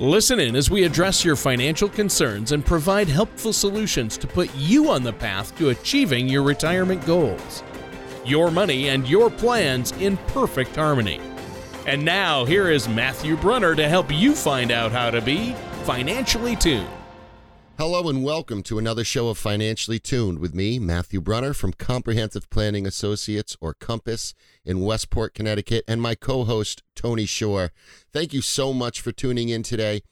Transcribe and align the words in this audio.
Listen 0.00 0.40
in 0.40 0.56
as 0.56 0.70
we 0.70 0.84
address 0.84 1.26
your 1.26 1.36
financial 1.36 1.86
concerns 1.86 2.52
and 2.52 2.64
provide 2.64 3.06
helpful 3.06 3.52
solutions 3.52 4.16
to 4.16 4.26
put 4.26 4.48
you 4.54 4.90
on 4.90 5.02
the 5.02 5.12
path 5.12 5.54
to 5.58 5.68
achieving 5.68 6.26
your 6.26 6.42
retirement 6.42 7.04
goals. 7.04 7.62
Your 8.24 8.50
money 8.50 8.88
and 8.88 9.06
your 9.06 9.28
plans 9.28 9.92
in 9.92 10.16
perfect 10.28 10.74
harmony. 10.74 11.20
And 11.86 12.02
now, 12.02 12.46
here 12.46 12.70
is 12.70 12.88
Matthew 12.88 13.36
Brunner 13.36 13.74
to 13.74 13.90
help 13.90 14.10
you 14.10 14.34
find 14.34 14.70
out 14.70 14.90
how 14.90 15.10
to 15.10 15.20
be 15.20 15.52
financially 15.84 16.56
tuned. 16.56 16.88
Hello 17.80 18.10
and 18.10 18.22
welcome 18.22 18.62
to 18.64 18.78
another 18.78 19.04
show 19.04 19.28
of 19.28 19.38
Financially 19.38 19.98
Tuned 19.98 20.38
with 20.38 20.54
me, 20.54 20.78
Matthew 20.78 21.18
Brunner 21.18 21.54
from 21.54 21.72
Comprehensive 21.72 22.50
Planning 22.50 22.86
Associates 22.86 23.56
or 23.58 23.72
Compass 23.72 24.34
in 24.66 24.82
Westport, 24.82 25.32
Connecticut, 25.32 25.84
and 25.88 26.02
my 26.02 26.14
co 26.14 26.44
host, 26.44 26.82
Tony 26.94 27.24
Shore. 27.24 27.72
Thank 28.12 28.34
you 28.34 28.42
so 28.42 28.74
much 28.74 29.00
for 29.00 29.12
tuning 29.12 29.48
in 29.48 29.62
today. 29.62 30.02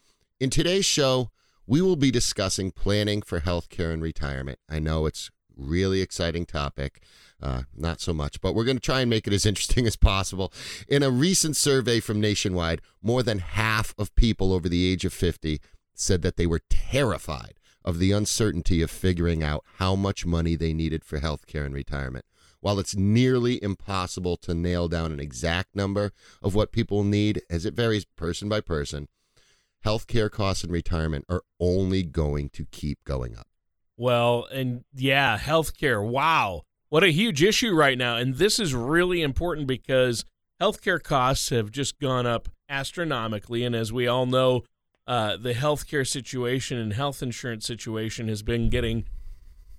In 0.41 0.49
today's 0.49 0.87
show, 0.87 1.31
we 1.67 1.83
will 1.83 1.97
be 1.97 2.11
discussing 2.11 2.71
planning 2.71 3.21
for 3.21 3.41
healthcare 3.41 3.93
and 3.93 4.03
retirement. 4.03 4.61
I 4.67 4.79
know 4.79 5.05
it's 5.05 5.31
really 5.55 6.01
exciting 6.01 6.47
topic. 6.47 7.03
Uh, 7.39 7.65
not 7.77 8.01
so 8.01 8.15
much, 8.15 8.41
but 8.41 8.55
we're 8.55 8.65
going 8.65 8.79
to 8.79 8.83
try 8.83 9.03
and 9.03 9.11
make 9.11 9.27
it 9.27 9.35
as 9.35 9.45
interesting 9.47 9.87
as 9.87 9.95
possible. 9.95 10.55
In 10.89 11.03
a 11.03 11.11
recent 11.11 11.55
survey 11.55 12.01
from 12.01 12.19
Nationwide, 12.19 12.81
more 13.03 13.23
than 13.23 13.41
half 13.41 13.95
of 13.99 14.15
people 14.15 14.55
over 14.55 14.71
the 14.71 14.91
age 14.91 15.05
of 15.05 15.13
50 15.13 15.61
said 15.95 16.23
that 16.23 16.37
they 16.37 16.47
were 16.47 16.63
terrified 16.71 17.58
of 17.89 17.99
the 17.99 18.13
uncertainty 18.13 18.83
of 18.83 18.91
figuring 18.91 19.43
out 19.43 19.65
how 19.79 19.97
much 19.97 20.27
money 20.27 20.55
they 20.57 20.75
needed 20.75 21.03
for 21.03 21.21
health 21.21 21.47
care 21.47 21.65
and 21.65 21.75
retirement. 21.75 22.27
While 22.61 22.79
it's 22.79 22.95
nearly 22.95 23.63
impossible 23.63 24.37
to 24.43 24.53
nail 24.53 24.89
down 24.89 25.11
an 25.11 25.19
exact 25.19 25.75
number 25.75 26.13
of 26.43 26.55
what 26.55 26.71
people 26.71 27.03
need, 27.03 27.41
as 27.49 27.65
it 27.65 27.73
varies 27.73 28.05
person 28.05 28.47
by 28.47 28.61
person, 28.61 29.09
healthcare 29.87 30.31
costs 30.31 30.65
in 30.65 30.71
retirement 30.71 31.25
are 31.31 31.45
only 31.59 32.03
going 32.03 32.51
to 32.51 32.67
keep 32.67 33.03
going 33.05 33.35
up. 33.35 33.47
Well, 33.97 34.47
and 34.53 34.85
yeah, 34.95 35.39
healthcare. 35.39 36.07
Wow. 36.07 36.65
What 36.91 37.05
a 37.05 37.11
huge 37.11 37.43
issue 37.43 37.73
right 37.75 37.97
now. 37.97 38.17
And 38.17 38.35
this 38.35 38.59
is 38.59 38.75
really 38.75 39.23
important 39.23 39.67
because 39.67 40.27
healthcare 40.61 41.03
costs 41.03 41.49
have 41.49 41.71
just 41.71 41.99
gone 41.99 42.27
up 42.27 42.51
astronomically. 42.69 43.65
And 43.65 43.75
as 43.75 43.95
we 43.95 44.07
all 44.07 44.27
know, 44.27 44.65
uh, 45.09 45.39
the 45.39 45.55
healthcare 45.55 46.07
situation 46.07 46.77
and 46.77 46.93
health 46.93 47.23
insurance 47.23 47.67
situation 47.67 48.29
has 48.29 48.43
been 48.43 48.69
getting 48.69 49.07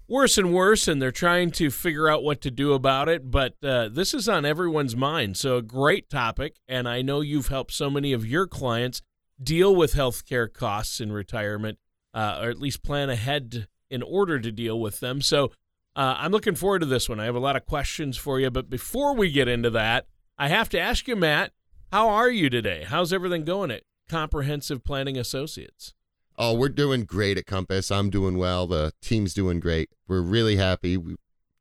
worse 0.07 0.39
and 0.39 0.51
worse, 0.51 0.87
and 0.87 0.99
they're 0.99 1.11
trying 1.11 1.51
to 1.51 1.69
figure 1.69 2.09
out 2.09 2.23
what 2.23 2.41
to 2.41 2.49
do 2.49 2.73
about 2.73 3.07
it. 3.07 3.29
But 3.29 3.53
uh, 3.63 3.89
this 3.89 4.15
is 4.15 4.27
on 4.27 4.43
everyone's 4.43 4.95
mind. 4.95 5.37
So, 5.37 5.57
a 5.57 5.61
great 5.61 6.09
topic. 6.09 6.55
And 6.67 6.89
I 6.89 7.03
know 7.03 7.21
you've 7.21 7.49
helped 7.49 7.73
so 7.73 7.91
many 7.91 8.11
of 8.11 8.25
your 8.25 8.47
clients 8.47 9.03
deal 9.41 9.75
with 9.75 9.93
healthcare 9.93 10.51
costs 10.51 10.99
in 10.99 11.11
retirement, 11.11 11.77
uh, 12.11 12.39
or 12.41 12.49
at 12.49 12.59
least 12.59 12.81
plan 12.81 13.11
ahead 13.11 13.67
in 13.91 14.01
order 14.01 14.39
to 14.39 14.51
deal 14.51 14.79
with 14.79 14.99
them. 14.99 15.21
So, 15.21 15.51
uh, 15.95 16.15
I'm 16.17 16.31
looking 16.31 16.55
forward 16.55 16.79
to 16.79 16.87
this 16.87 17.07
one. 17.07 17.19
I 17.19 17.25
have 17.25 17.35
a 17.35 17.39
lot 17.39 17.55
of 17.55 17.67
questions 17.67 18.17
for 18.17 18.39
you. 18.39 18.49
But 18.49 18.67
before 18.67 19.13
we 19.13 19.29
get 19.29 19.47
into 19.47 19.69
that, 19.69 20.07
I 20.39 20.47
have 20.47 20.69
to 20.69 20.79
ask 20.79 21.07
you, 21.07 21.15
Matt, 21.15 21.51
how 21.91 22.09
are 22.09 22.31
you 22.31 22.49
today? 22.49 22.83
How's 22.87 23.13
everything 23.13 23.45
going 23.45 23.69
at 23.69 23.83
Comprehensive 24.09 24.83
Planning 24.83 25.17
Associates? 25.17 25.93
Oh, 26.37 26.53
we're 26.53 26.69
doing 26.69 27.03
great 27.03 27.37
at 27.37 27.45
Compass. 27.45 27.91
I'm 27.91 28.09
doing 28.09 28.37
well. 28.37 28.67
The 28.67 28.91
team's 29.01 29.33
doing 29.33 29.59
great. 29.59 29.89
We're 30.07 30.21
really 30.21 30.55
happy. 30.57 30.97
We, 30.97 31.15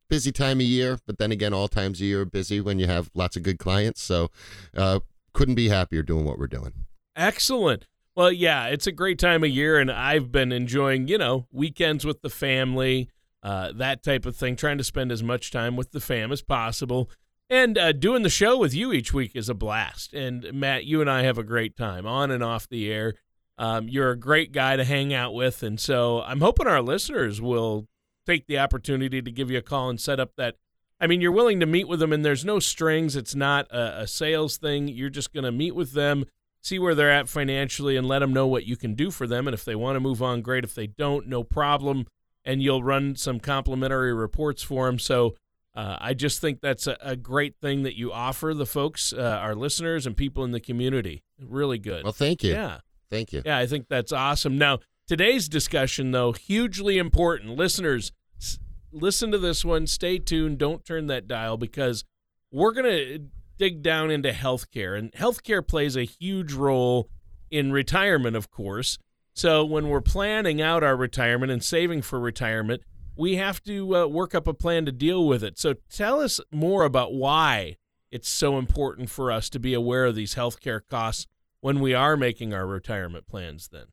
busy 0.08 0.32
time 0.32 0.58
of 0.58 0.66
year, 0.66 0.98
but 1.06 1.18
then 1.18 1.30
again, 1.30 1.52
all 1.52 1.68
times 1.68 2.00
of 2.00 2.06
year 2.06 2.22
are 2.22 2.24
busy 2.24 2.60
when 2.60 2.78
you 2.78 2.86
have 2.86 3.10
lots 3.14 3.36
of 3.36 3.42
good 3.42 3.58
clients. 3.58 4.02
So, 4.02 4.30
uh, 4.76 5.00
couldn't 5.32 5.56
be 5.56 5.68
happier 5.68 6.02
doing 6.02 6.24
what 6.24 6.38
we're 6.38 6.46
doing. 6.46 6.72
Excellent. 7.14 7.86
Well, 8.14 8.32
yeah, 8.32 8.66
it's 8.66 8.86
a 8.86 8.92
great 8.92 9.18
time 9.18 9.44
of 9.44 9.50
year, 9.50 9.78
and 9.78 9.92
I've 9.92 10.32
been 10.32 10.50
enjoying, 10.50 11.06
you 11.06 11.18
know, 11.18 11.46
weekends 11.52 12.04
with 12.04 12.22
the 12.22 12.30
family, 12.30 13.10
uh, 13.42 13.72
that 13.76 14.02
type 14.02 14.26
of 14.26 14.34
thing, 14.34 14.56
trying 14.56 14.78
to 14.78 14.84
spend 14.84 15.12
as 15.12 15.22
much 15.22 15.50
time 15.52 15.76
with 15.76 15.92
the 15.92 16.00
fam 16.00 16.32
as 16.32 16.42
possible. 16.42 17.10
And 17.50 17.78
uh, 17.78 17.92
doing 17.92 18.22
the 18.22 18.28
show 18.28 18.58
with 18.58 18.74
you 18.74 18.92
each 18.92 19.14
week 19.14 19.32
is 19.34 19.48
a 19.48 19.54
blast. 19.54 20.12
And 20.12 20.52
Matt, 20.52 20.84
you 20.84 21.00
and 21.00 21.08
I 21.08 21.22
have 21.22 21.38
a 21.38 21.42
great 21.42 21.76
time 21.76 22.06
on 22.06 22.30
and 22.30 22.44
off 22.44 22.68
the 22.68 22.90
air. 22.92 23.14
Um, 23.56 23.88
you're 23.88 24.10
a 24.10 24.18
great 24.18 24.52
guy 24.52 24.76
to 24.76 24.84
hang 24.84 25.14
out 25.14 25.32
with. 25.32 25.62
And 25.62 25.80
so 25.80 26.20
I'm 26.22 26.40
hoping 26.40 26.66
our 26.66 26.82
listeners 26.82 27.40
will 27.40 27.88
take 28.26 28.46
the 28.46 28.58
opportunity 28.58 29.22
to 29.22 29.30
give 29.30 29.50
you 29.50 29.58
a 29.58 29.62
call 29.62 29.88
and 29.88 30.00
set 30.00 30.20
up 30.20 30.32
that. 30.36 30.56
I 31.00 31.06
mean, 31.06 31.20
you're 31.20 31.32
willing 31.32 31.60
to 31.60 31.66
meet 31.66 31.88
with 31.88 32.00
them, 32.00 32.12
and 32.12 32.24
there's 32.24 32.44
no 32.44 32.58
strings. 32.58 33.16
It's 33.16 33.34
not 33.34 33.70
a, 33.70 34.00
a 34.02 34.06
sales 34.06 34.58
thing. 34.58 34.88
You're 34.88 35.10
just 35.10 35.32
going 35.32 35.44
to 35.44 35.52
meet 35.52 35.74
with 35.74 35.92
them, 35.92 36.24
see 36.60 36.78
where 36.78 36.94
they're 36.94 37.10
at 37.10 37.28
financially, 37.28 37.96
and 37.96 38.06
let 38.06 38.18
them 38.18 38.32
know 38.32 38.48
what 38.48 38.66
you 38.66 38.76
can 38.76 38.94
do 38.94 39.10
for 39.12 39.26
them. 39.26 39.46
And 39.46 39.54
if 39.54 39.64
they 39.64 39.76
want 39.76 39.96
to 39.96 40.00
move 40.00 40.22
on, 40.22 40.42
great. 40.42 40.64
If 40.64 40.74
they 40.74 40.88
don't, 40.88 41.28
no 41.28 41.44
problem. 41.44 42.06
And 42.44 42.62
you'll 42.62 42.82
run 42.82 43.14
some 43.16 43.40
complimentary 43.40 44.12
reports 44.12 44.62
for 44.62 44.86
them. 44.86 44.98
So 44.98 45.36
uh, 45.74 45.96
I 46.00 46.14
just 46.14 46.40
think 46.40 46.60
that's 46.60 46.86
a, 46.86 46.96
a, 47.00 47.14
great 47.14 47.54
thing 47.60 47.82
that 47.84 47.96
you 47.96 48.12
offer 48.12 48.52
the 48.52 48.66
folks, 48.66 49.12
uh, 49.12 49.20
our 49.20 49.54
listeners, 49.54 50.06
and 50.06 50.16
people 50.16 50.44
in 50.44 50.50
the 50.50 50.60
community. 50.60 51.22
Really 51.40 51.78
good. 51.78 52.02
Well, 52.04 52.12
thank 52.12 52.42
you. 52.42 52.52
Yeah. 52.52 52.78
Thank 53.10 53.32
you. 53.32 53.42
Yeah, 53.44 53.58
I 53.58 53.66
think 53.66 53.86
that's 53.88 54.12
awesome. 54.12 54.58
Now, 54.58 54.80
today's 55.06 55.48
discussion, 55.48 56.10
though, 56.10 56.32
hugely 56.32 56.98
important. 56.98 57.56
Listeners, 57.56 58.12
s- 58.40 58.58
listen 58.92 59.30
to 59.30 59.38
this 59.38 59.64
one. 59.64 59.86
Stay 59.86 60.18
tuned. 60.18 60.58
Don't 60.58 60.84
turn 60.84 61.06
that 61.06 61.28
dial 61.28 61.56
because 61.56 62.04
we're 62.50 62.72
going 62.72 62.86
to 62.86 63.20
dig 63.58 63.82
down 63.82 64.10
into 64.10 64.30
healthcare. 64.30 64.98
And 64.98 65.12
healthcare 65.12 65.66
plays 65.66 65.96
a 65.96 66.04
huge 66.04 66.52
role 66.52 67.08
in 67.50 67.72
retirement, 67.72 68.36
of 68.36 68.50
course. 68.50 68.98
So 69.34 69.64
when 69.64 69.88
we're 69.88 70.00
planning 70.00 70.60
out 70.60 70.82
our 70.82 70.96
retirement 70.96 71.52
and 71.52 71.62
saving 71.62 72.02
for 72.02 72.18
retirement, 72.18 72.82
we 73.18 73.34
have 73.34 73.60
to 73.64 73.96
uh, 73.96 74.06
work 74.06 74.34
up 74.34 74.46
a 74.46 74.54
plan 74.54 74.86
to 74.86 74.92
deal 74.92 75.26
with 75.26 75.42
it. 75.42 75.58
So 75.58 75.74
tell 75.90 76.20
us 76.20 76.40
more 76.52 76.84
about 76.84 77.12
why 77.12 77.76
it's 78.10 78.28
so 78.28 78.58
important 78.58 79.10
for 79.10 79.32
us 79.32 79.50
to 79.50 79.58
be 79.58 79.74
aware 79.74 80.06
of 80.06 80.14
these 80.14 80.36
healthcare 80.36 80.80
costs 80.88 81.26
when 81.60 81.80
we 81.80 81.92
are 81.92 82.16
making 82.16 82.54
our 82.54 82.66
retirement 82.66 83.26
plans 83.26 83.68
then. 83.68 83.86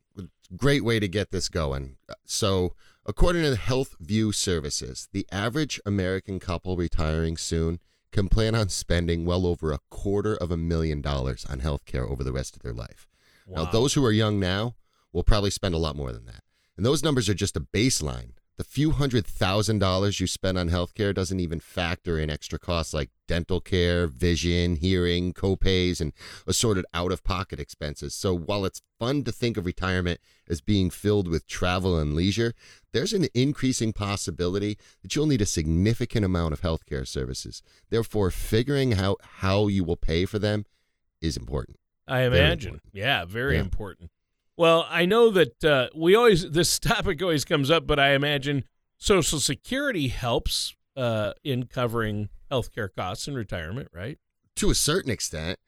Great 0.55 0.85
way 0.85 0.99
to 0.99 1.07
get 1.07 1.31
this 1.31 1.49
going. 1.49 1.97
So, 2.23 2.75
according 3.03 3.41
to 3.41 3.59
HealthView 3.59 4.35
Services, 4.35 5.09
the 5.11 5.25
average 5.31 5.81
American 5.87 6.39
couple 6.39 6.77
retiring 6.77 7.35
soon 7.35 7.79
can 8.11 8.29
plan 8.29 8.53
on 8.53 8.69
spending 8.69 9.25
well 9.25 9.47
over 9.47 9.71
a 9.71 9.79
quarter 9.89 10.35
of 10.35 10.51
a 10.51 10.57
million 10.57 11.01
dollars 11.01 11.45
on 11.49 11.61
healthcare 11.61 12.07
over 12.07 12.23
the 12.23 12.31
rest 12.31 12.55
of 12.55 12.61
their 12.61 12.73
life. 12.73 13.07
Wow. 13.47 13.63
Now, 13.63 13.71
those 13.71 13.95
who 13.95 14.05
are 14.05 14.11
young 14.11 14.39
now 14.39 14.75
will 15.11 15.23
probably 15.23 15.49
spend 15.49 15.73
a 15.73 15.79
lot 15.79 15.95
more 15.95 16.11
than 16.11 16.25
that. 16.27 16.43
And 16.77 16.85
those 16.85 17.03
numbers 17.03 17.27
are 17.27 17.33
just 17.33 17.57
a 17.57 17.61
baseline 17.61 18.33
the 18.57 18.63
few 18.63 18.91
hundred 18.91 19.25
thousand 19.25 19.79
dollars 19.79 20.19
you 20.19 20.27
spend 20.27 20.57
on 20.57 20.69
healthcare 20.69 21.13
doesn't 21.13 21.39
even 21.39 21.59
factor 21.59 22.17
in 22.17 22.29
extra 22.29 22.57
costs 22.57 22.93
like 22.93 23.09
dental 23.27 23.59
care, 23.59 24.07
vision, 24.07 24.77
hearing, 24.77 25.33
copays, 25.33 25.99
and 25.99 26.13
assorted 26.47 26.85
out 26.93 27.11
of 27.11 27.23
pocket 27.23 27.59
expenses. 27.59 28.13
So 28.13 28.33
while 28.33 28.63
it's 28.65 28.81
fun 28.99 29.23
to 29.25 29.31
think 29.31 29.57
of 29.57 29.65
retirement 29.65 30.19
as 30.47 30.61
being 30.61 30.89
filled 30.89 31.27
with 31.27 31.47
travel 31.47 31.99
and 31.99 32.15
leisure, 32.15 32.53
there's 32.93 33.13
an 33.13 33.27
increasing 33.33 33.91
possibility 33.91 34.77
that 35.01 35.15
you'll 35.15 35.25
need 35.25 35.41
a 35.41 35.45
significant 35.45 36.23
amount 36.23 36.53
of 36.53 36.61
healthcare 36.61 37.07
services. 37.07 37.61
Therefore, 37.89 38.31
figuring 38.31 38.93
out 38.93 39.19
how 39.39 39.67
you 39.67 39.83
will 39.83 39.97
pay 39.97 40.25
for 40.25 40.39
them 40.39 40.65
is 41.21 41.35
important. 41.35 41.77
I 42.07 42.21
imagine. 42.21 42.75
Important. 42.75 42.93
Yeah, 42.93 43.25
very 43.25 43.55
yeah. 43.55 43.61
important. 43.61 44.11
Well, 44.57 44.87
I 44.89 45.05
know 45.05 45.31
that 45.31 45.63
uh, 45.63 45.89
we 45.95 46.15
always 46.15 46.49
this 46.49 46.79
topic 46.79 47.21
always 47.21 47.45
comes 47.45 47.69
up, 47.69 47.85
but 47.85 47.99
I 47.99 48.11
imagine 48.11 48.63
Social 48.97 49.39
Security 49.39 50.07
helps 50.07 50.75
uh, 50.95 51.33
in 51.43 51.65
covering 51.65 52.29
healthcare 52.49 52.89
costs 52.93 53.27
in 53.27 53.35
retirement, 53.35 53.89
right? 53.93 54.17
To 54.57 54.69
a 54.69 54.75
certain 54.75 55.11
extent, 55.11 55.59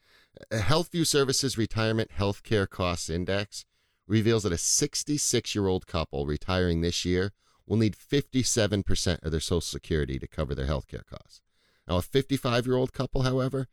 HealthView 0.52 1.06
Services 1.06 1.58
Retirement 1.58 2.12
Healthcare 2.18 2.70
Costs 2.70 3.10
Index 3.10 3.66
reveals 4.08 4.44
that 4.44 4.54
a 4.54 4.58
66 4.58 5.56
year 5.56 5.68
old 5.68 5.88
couple 5.88 6.26
retiring 6.26 6.82
this 6.82 7.04
year 7.04 7.34
will 7.66 7.78
need 7.78 7.98
57% 7.98 9.24
of 9.24 9.32
their 9.32 9.42
Social 9.42 9.60
Security 9.60 10.18
to 10.20 10.28
cover 10.28 10.56
their 10.56 10.68
healthcare 10.68 11.06
costs. 11.06 11.42
Now, 11.88 11.98
a 11.98 12.02
55 12.02 12.66
year 12.66 12.78
old 12.78 12.94
couple, 12.94 13.24
however, 13.24 13.68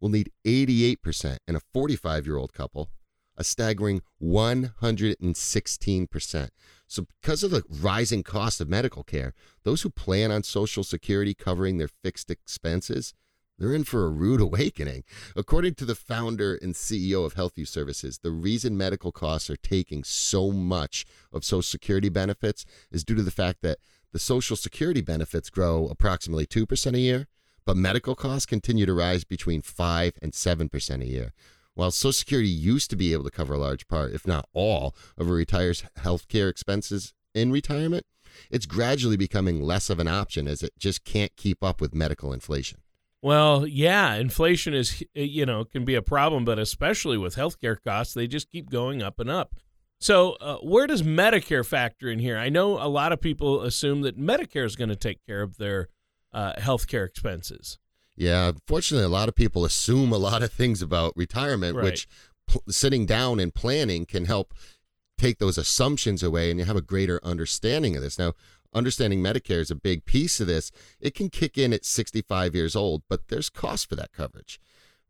will 0.00 0.10
need 0.10 0.30
88%, 0.44 1.38
and 1.46 1.56
a 1.56 1.60
45 1.72 2.26
year 2.26 2.36
old 2.36 2.52
couple 2.52 2.90
a 3.38 3.44
staggering 3.44 4.02
116%. 4.22 6.48
So, 6.86 7.06
because 7.22 7.42
of 7.42 7.50
the 7.50 7.62
rising 7.68 8.22
cost 8.22 8.60
of 8.60 8.68
medical 8.68 9.04
care, 9.04 9.32
those 9.62 9.82
who 9.82 9.90
plan 9.90 10.30
on 10.30 10.42
Social 10.42 10.82
Security 10.82 11.34
covering 11.34 11.78
their 11.78 11.88
fixed 11.88 12.30
expenses, 12.30 13.14
they're 13.58 13.74
in 13.74 13.84
for 13.84 14.04
a 14.04 14.10
rude 14.10 14.40
awakening. 14.40 15.04
According 15.36 15.74
to 15.76 15.84
the 15.84 15.94
founder 15.94 16.56
and 16.56 16.74
CEO 16.74 17.24
of 17.24 17.34
HealthView 17.34 17.68
Services, 17.68 18.18
the 18.18 18.30
reason 18.30 18.76
medical 18.76 19.12
costs 19.12 19.50
are 19.50 19.56
taking 19.56 20.04
so 20.04 20.50
much 20.50 21.04
of 21.32 21.44
Social 21.44 21.62
Security 21.62 22.08
benefits 22.08 22.64
is 22.90 23.04
due 23.04 23.14
to 23.14 23.22
the 23.22 23.30
fact 23.30 23.62
that 23.62 23.78
the 24.12 24.18
Social 24.18 24.56
Security 24.56 25.02
benefits 25.02 25.50
grow 25.50 25.86
approximately 25.88 26.46
2% 26.46 26.94
a 26.94 26.98
year, 26.98 27.26
but 27.66 27.76
medical 27.76 28.14
costs 28.14 28.46
continue 28.46 28.86
to 28.86 28.94
rise 28.94 29.24
between 29.24 29.60
5 29.60 30.14
and 30.22 30.32
7% 30.32 31.02
a 31.02 31.06
year. 31.06 31.34
While 31.78 31.92
Social 31.92 32.12
Security 32.12 32.48
used 32.48 32.90
to 32.90 32.96
be 32.96 33.12
able 33.12 33.22
to 33.22 33.30
cover 33.30 33.54
a 33.54 33.58
large 33.58 33.86
part, 33.86 34.10
if 34.10 34.26
not 34.26 34.48
all, 34.52 34.96
of 35.16 35.28
a 35.28 35.30
retiree's 35.30 35.84
health 35.94 36.26
care 36.26 36.48
expenses 36.48 37.14
in 37.36 37.52
retirement, 37.52 38.04
it's 38.50 38.66
gradually 38.66 39.16
becoming 39.16 39.62
less 39.62 39.88
of 39.88 40.00
an 40.00 40.08
option 40.08 40.48
as 40.48 40.64
it 40.64 40.72
just 40.76 41.04
can't 41.04 41.36
keep 41.36 41.62
up 41.62 41.80
with 41.80 41.94
medical 41.94 42.32
inflation. 42.32 42.80
Well, 43.22 43.64
yeah, 43.64 44.16
inflation 44.16 44.74
is, 44.74 45.04
you 45.14 45.46
know, 45.46 45.64
can 45.64 45.84
be 45.84 45.94
a 45.94 46.02
problem, 46.02 46.44
but 46.44 46.58
especially 46.58 47.16
with 47.16 47.36
healthcare 47.36 47.76
costs, 47.80 48.12
they 48.12 48.26
just 48.26 48.50
keep 48.50 48.70
going 48.70 49.00
up 49.00 49.20
and 49.20 49.30
up. 49.30 49.54
So, 50.00 50.32
uh, 50.40 50.56
where 50.56 50.88
does 50.88 51.04
Medicare 51.04 51.64
factor 51.64 52.10
in 52.10 52.18
here? 52.18 52.38
I 52.38 52.48
know 52.48 52.82
a 52.82 52.90
lot 52.90 53.12
of 53.12 53.20
people 53.20 53.62
assume 53.62 54.00
that 54.00 54.18
Medicare 54.18 54.64
is 54.64 54.74
going 54.74 54.90
to 54.90 54.96
take 54.96 55.24
care 55.24 55.42
of 55.42 55.58
their 55.58 55.90
uh, 56.32 56.54
healthcare 56.54 57.06
expenses. 57.06 57.78
Yeah, 58.18 58.48
unfortunately, 58.48 59.04
a 59.04 59.08
lot 59.08 59.28
of 59.28 59.36
people 59.36 59.64
assume 59.64 60.12
a 60.12 60.18
lot 60.18 60.42
of 60.42 60.52
things 60.52 60.82
about 60.82 61.16
retirement, 61.16 61.76
Right. 61.76 61.84
which 61.84 62.08
pl- 62.48 62.64
sitting 62.68 63.06
down 63.06 63.38
and 63.38 63.54
planning 63.54 64.06
can 64.06 64.24
help 64.24 64.52
take 65.16 65.38
those 65.38 65.56
assumptions 65.56 66.22
away 66.22 66.50
and 66.50 66.58
you 66.58 66.66
have 66.66 66.76
a 66.76 66.80
greater 66.82 67.20
understanding 67.24 67.94
of 67.94 68.02
this. 68.02 68.18
Now, 68.18 68.34
understanding 68.74 69.22
Medicare 69.22 69.60
is 69.60 69.70
a 69.70 69.74
big 69.76 70.04
piece 70.04 70.40
of 70.40 70.48
this. 70.48 70.72
It 71.00 71.14
can 71.14 71.30
kick 71.30 71.56
in 71.56 71.72
at 71.72 71.84
65 71.84 72.54
years 72.56 72.74
old, 72.74 73.02
but 73.08 73.28
there's 73.28 73.50
cost 73.50 73.88
for 73.88 73.94
that 73.96 74.12
coverage. 74.12 74.60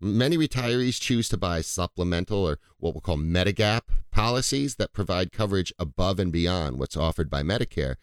Many 0.00 0.36
retirees 0.36 1.00
choose 1.00 1.28
to 1.30 1.36
buy 1.36 1.60
supplemental 1.62 2.46
or 2.46 2.58
what 2.78 2.94
we'll 2.94 3.00
call 3.00 3.16
Medigap 3.16 3.82
policies 4.12 4.76
that 4.76 4.92
provide 4.92 5.32
coverage 5.32 5.72
above 5.78 6.18
and 6.20 6.30
beyond 6.30 6.78
what's 6.78 6.96
offered 6.96 7.28
by 7.30 7.42
Medicare. 7.42 7.96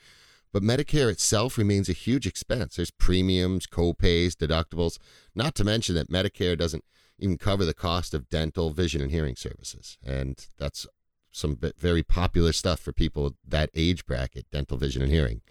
But 0.55 0.63
Medicare 0.63 1.11
itself 1.11 1.57
remains 1.57 1.89
a 1.89 1.91
huge 1.91 2.25
expense. 2.25 2.77
There's 2.77 2.89
premiums, 2.89 3.67
co-pays, 3.67 4.37
deductibles, 4.37 4.97
not 5.35 5.53
to 5.55 5.65
mention 5.65 5.95
that 5.95 6.09
Medicare 6.09 6.57
doesn't 6.57 6.85
even 7.19 7.37
cover 7.37 7.65
the 7.65 7.73
cost 7.73 8.13
of 8.13 8.29
dental, 8.29 8.69
vision, 8.69 9.01
and 9.01 9.11
hearing 9.11 9.35
services. 9.35 9.97
And 10.01 10.47
that's 10.57 10.87
some 11.29 11.59
very 11.77 12.03
popular 12.03 12.53
stuff 12.53 12.79
for 12.79 12.93
people 12.93 13.35
that 13.45 13.69
age 13.75 14.05
bracket, 14.05 14.45
dental, 14.49 14.77
vision, 14.77 15.01
and 15.01 15.11
hearing. 15.11 15.41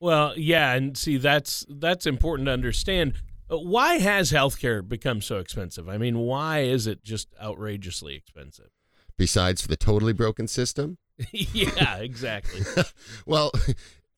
Well, 0.00 0.34
yeah, 0.36 0.74
and 0.74 0.98
see 0.98 1.16
that's 1.16 1.64
that's 1.70 2.04
important 2.04 2.44
to 2.48 2.52
understand. 2.52 3.14
Uh, 3.50 3.56
Why 3.56 3.94
has 4.00 4.32
healthcare 4.32 4.86
become 4.86 5.22
so 5.22 5.38
expensive? 5.38 5.88
I 5.88 5.96
mean, 5.96 6.18
why 6.18 6.58
is 6.58 6.86
it 6.86 7.02
just 7.02 7.28
outrageously 7.42 8.14
expensive? 8.14 8.68
Besides 9.16 9.62
for 9.62 9.68
the 9.68 9.78
totally 9.78 10.12
broken 10.12 10.46
system, 10.46 10.98
yeah, 11.32 11.96
exactly. 11.96 12.60
well, 13.24 13.50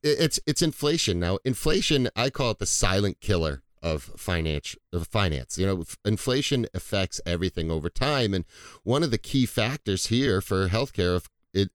it's 0.03 0.41
it's 0.47 0.63
inflation 0.63 1.19
now. 1.19 1.39
Inflation, 1.45 2.09
I 2.15 2.31
call 2.31 2.53
it 2.53 2.59
the 2.59 2.67
silent 2.67 3.21
killer 3.21 3.63
of 3.83 4.03
finance. 4.03 4.77
Of 4.93 5.07
finance, 5.07 5.59
you 5.59 5.67
know, 5.67 5.85
inflation 6.05 6.67
affects 6.75 7.21
everything 7.27 7.71
over 7.71 7.91
time, 7.91 8.35
and 8.35 8.45
one 8.85 9.03
of 9.03 9.11
the 9.11 9.19
key 9.19 9.47
factors 9.47 10.07
here 10.07 10.41
for 10.41 10.69
healthcare, 10.69 11.25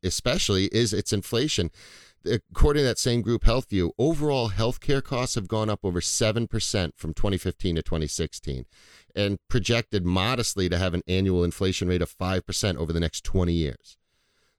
especially, 0.03 0.65
is 0.65 0.93
its 0.93 1.13
inflation. 1.13 1.71
According 2.25 2.81
to 2.81 2.85
that 2.85 2.99
same 2.99 3.21
group, 3.21 3.43
HealthView, 3.43 3.91
overall 3.99 4.51
healthcare 4.51 5.03
costs 5.03 5.35
have 5.35 5.49
gone 5.49 5.69
up 5.69 5.81
over 5.83 5.99
seven 5.99 6.47
percent 6.47 6.93
from 6.97 7.13
2015 7.13 7.75
to 7.75 7.81
2016, 7.81 8.65
and 9.15 9.39
projected 9.49 10.05
modestly 10.05 10.69
to 10.69 10.77
have 10.77 10.93
an 10.93 11.03
annual 11.07 11.43
inflation 11.43 11.89
rate 11.89 12.01
of 12.01 12.09
five 12.09 12.45
percent 12.45 12.77
over 12.77 12.93
the 12.93 13.01
next 13.01 13.25
20 13.25 13.51
years. 13.51 13.97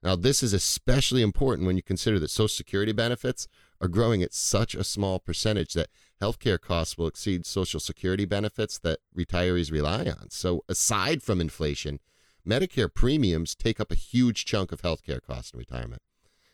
Now, 0.05 0.15
this 0.15 0.43
is 0.43 0.53
especially 0.53 1.23
important 1.23 1.65
when 1.65 1.77
you 1.77 1.81
consider 1.81 2.19
that 2.19 2.29
Social 2.29 2.47
Security 2.47 2.91
benefits 2.91 3.47
are 3.81 3.87
growing 3.87 4.21
at 4.21 4.35
such 4.35 4.75
a 4.75 4.83
small 4.83 5.17
percentage 5.17 5.73
that 5.73 5.89
healthcare 6.21 6.61
costs 6.61 6.95
will 6.95 7.07
exceed 7.07 7.43
Social 7.43 7.79
Security 7.79 8.25
benefits 8.25 8.77
that 8.77 8.99
retirees 9.17 9.71
rely 9.71 10.05
on. 10.05 10.29
So, 10.29 10.63
aside 10.69 11.23
from 11.23 11.41
inflation, 11.41 11.99
Medicare 12.47 12.93
premiums 12.93 13.55
take 13.55 13.79
up 13.79 13.91
a 13.91 13.95
huge 13.95 14.45
chunk 14.45 14.71
of 14.71 14.83
healthcare 14.83 15.23
costs 15.23 15.53
in 15.53 15.57
retirement. 15.57 16.03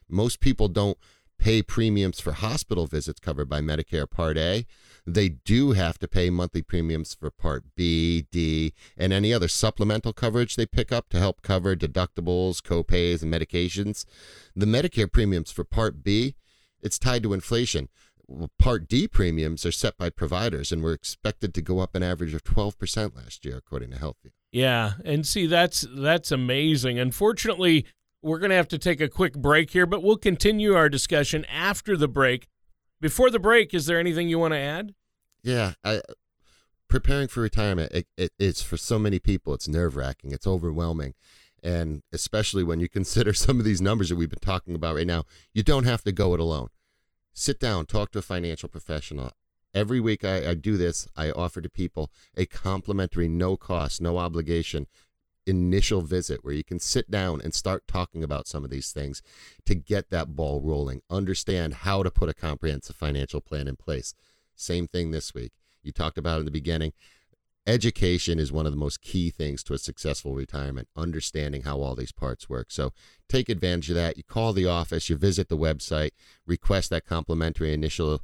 Most 0.08 0.40
people 0.40 0.70
don't 0.70 0.98
pay 1.42 1.64
premiums 1.64 2.20
for 2.20 2.34
hospital 2.34 2.86
visits 2.86 3.20
covered 3.20 3.50
by 3.50 3.60
Medicare 3.62 4.08
Part 4.08 4.38
A. 4.38 4.68
They 5.08 5.30
do 5.30 5.72
have 5.72 5.98
to 5.98 6.08
pay 6.08 6.30
monthly 6.30 6.62
premiums 6.62 7.16
for 7.16 7.32
Part 7.32 7.64
B, 7.76 8.28
D, 8.32 8.74
and 8.96 9.12
any 9.12 9.34
other 9.34 9.48
supplemental 9.48 10.14
coverage 10.14 10.56
they 10.56 10.68
pick 10.68 10.92
up 10.92 11.10
to 11.10 11.18
help 11.18 11.42
cover 11.42 11.76
deductibles, 11.76 12.62
copays, 12.62 13.24
and 13.24 13.34
medications. 13.34 14.06
The 14.56 14.68
Medicare 14.68 15.12
premiums 15.12 15.52
for 15.52 15.64
Part 15.64 16.04
B, 16.04 16.36
it's 16.80 17.00
tied 17.00 17.24
to 17.24 17.34
inflation. 17.34 17.90
Part 18.60 18.88
D 18.88 19.08
premiums 19.08 19.66
are 19.66 19.72
set 19.72 19.98
by 19.98 20.12
providers 20.12 20.72
and 20.72 20.84
were 20.84 20.94
expected 20.94 21.56
to 21.56 21.62
go 21.64 21.80
up 21.80 21.96
an 21.96 22.04
average 22.04 22.36
of 22.36 22.44
12% 22.44 23.16
last 23.16 23.44
year, 23.46 23.58
according 23.58 23.90
to 23.92 23.98
HealthView. 23.98 24.32
Yeah, 24.52 24.94
and 25.04 25.26
see 25.26 25.48
that's 25.48 25.88
that's 25.90 26.32
amazing. 26.32 27.00
Unfortunately, 27.00 27.86
we're 28.22 28.40
going 28.40 28.50
to 28.52 28.56
have 28.56 28.68
to 28.70 28.78
take 28.78 29.02
a 29.02 29.10
quick 29.10 29.34
break 29.34 29.72
here, 29.72 29.86
but 29.86 30.04
we'll 30.04 30.18
continue 30.18 30.76
our 30.76 30.90
discussion 30.90 31.46
after 31.46 31.98
the 31.98 32.08
break. 32.08 32.48
Before 33.00 33.30
the 33.30 33.40
break, 33.40 33.74
is 33.74 33.88
there 33.88 34.00
anything 34.00 34.30
you 34.30 34.40
want 34.40 34.54
to 34.54 34.60
add? 34.60 34.94
Yeah, 35.44 35.74
I, 35.84 36.02
preparing 36.88 37.28
for 37.28 37.42
retirement, 37.42 37.92
it, 37.92 38.08
it, 38.18 38.32
it's 38.38 38.62
for 38.62 38.78
so 38.78 39.00
many 39.00 39.18
people, 39.18 39.54
it's 39.54 39.68
nerve 39.68 39.96
wracking, 39.96 40.32
it's 40.32 40.46
overwhelming. 40.46 41.16
And 41.64 42.04
especially 42.12 42.64
when 42.64 42.80
you 42.80 42.90
consider 42.90 43.34
some 43.34 43.58
of 43.60 43.66
these 43.66 43.82
numbers 43.82 44.10
that 44.10 44.18
we've 44.18 44.30
been 44.30 44.40
talking 44.40 44.76
about 44.76 44.96
right 44.96 45.08
now, 45.08 45.24
you 45.54 45.64
don't 45.64 45.86
have 45.86 46.04
to 46.04 46.12
go 46.12 46.34
it 46.34 46.40
alone. 46.40 46.68
Sit 47.34 47.60
down, 47.60 47.86
talk 47.86 48.12
to 48.12 48.20
a 48.20 48.24
financial 48.24 48.70
professional. 48.70 49.32
Every 49.74 50.02
week 50.02 50.26
I, 50.26 50.50
I 50.50 50.54
do 50.54 50.76
this, 50.76 51.08
I 51.16 51.32
offer 51.32 51.62
to 51.62 51.70
people 51.70 52.12
a 52.36 52.46
complimentary, 52.46 53.30
no 53.30 53.56
cost, 53.56 54.02
no 54.02 54.18
obligation 54.18 54.86
initial 55.52 56.02
visit 56.02 56.44
where 56.44 56.54
you 56.54 56.64
can 56.64 56.80
sit 56.80 57.12
down 57.12 57.42
and 57.44 57.54
start 57.54 57.88
talking 57.88 58.24
about 58.24 58.48
some 58.48 58.64
of 58.64 58.72
these 58.72 58.92
things 58.92 59.22
to 59.66 59.76
get 59.76 60.10
that 60.10 60.36
ball 60.36 60.62
rolling, 60.62 61.02
understand 61.10 61.76
how 61.76 62.02
to 62.02 62.10
put 62.10 62.30
a 62.30 62.34
comprehensive 62.34 62.96
financial 62.96 63.42
plan 63.42 63.68
in 63.68 63.76
place. 63.76 64.16
Same 64.56 64.88
thing 64.88 65.12
this 65.12 65.34
week. 65.34 65.52
You 65.84 65.92
talked 65.92 66.18
about 66.18 66.40
in 66.40 66.46
the 66.46 66.52
beginning. 66.52 66.94
Education 67.68 68.40
is 68.40 68.52
one 68.52 68.66
of 68.66 68.72
the 68.72 68.78
most 68.78 69.02
key 69.02 69.30
things 69.30 69.64
to 69.64 69.74
a 69.74 69.78
successful 69.78 70.34
retirement, 70.34 70.88
understanding 70.96 71.62
how 71.62 71.80
all 71.80 71.96
these 71.96 72.12
parts 72.12 72.50
work. 72.50 72.72
So 72.72 72.92
take 73.30 73.50
advantage 73.50 73.90
of 73.90 73.96
that. 73.98 74.18
You 74.18 74.24
call 74.24 74.54
the 74.54 74.66
office, 74.66 75.10
you 75.10 75.16
visit 75.16 75.48
the 75.48 75.58
website, 75.58 76.12
request 76.48 76.90
that 76.90 77.06
complimentary 77.06 77.72
initial 77.74 78.22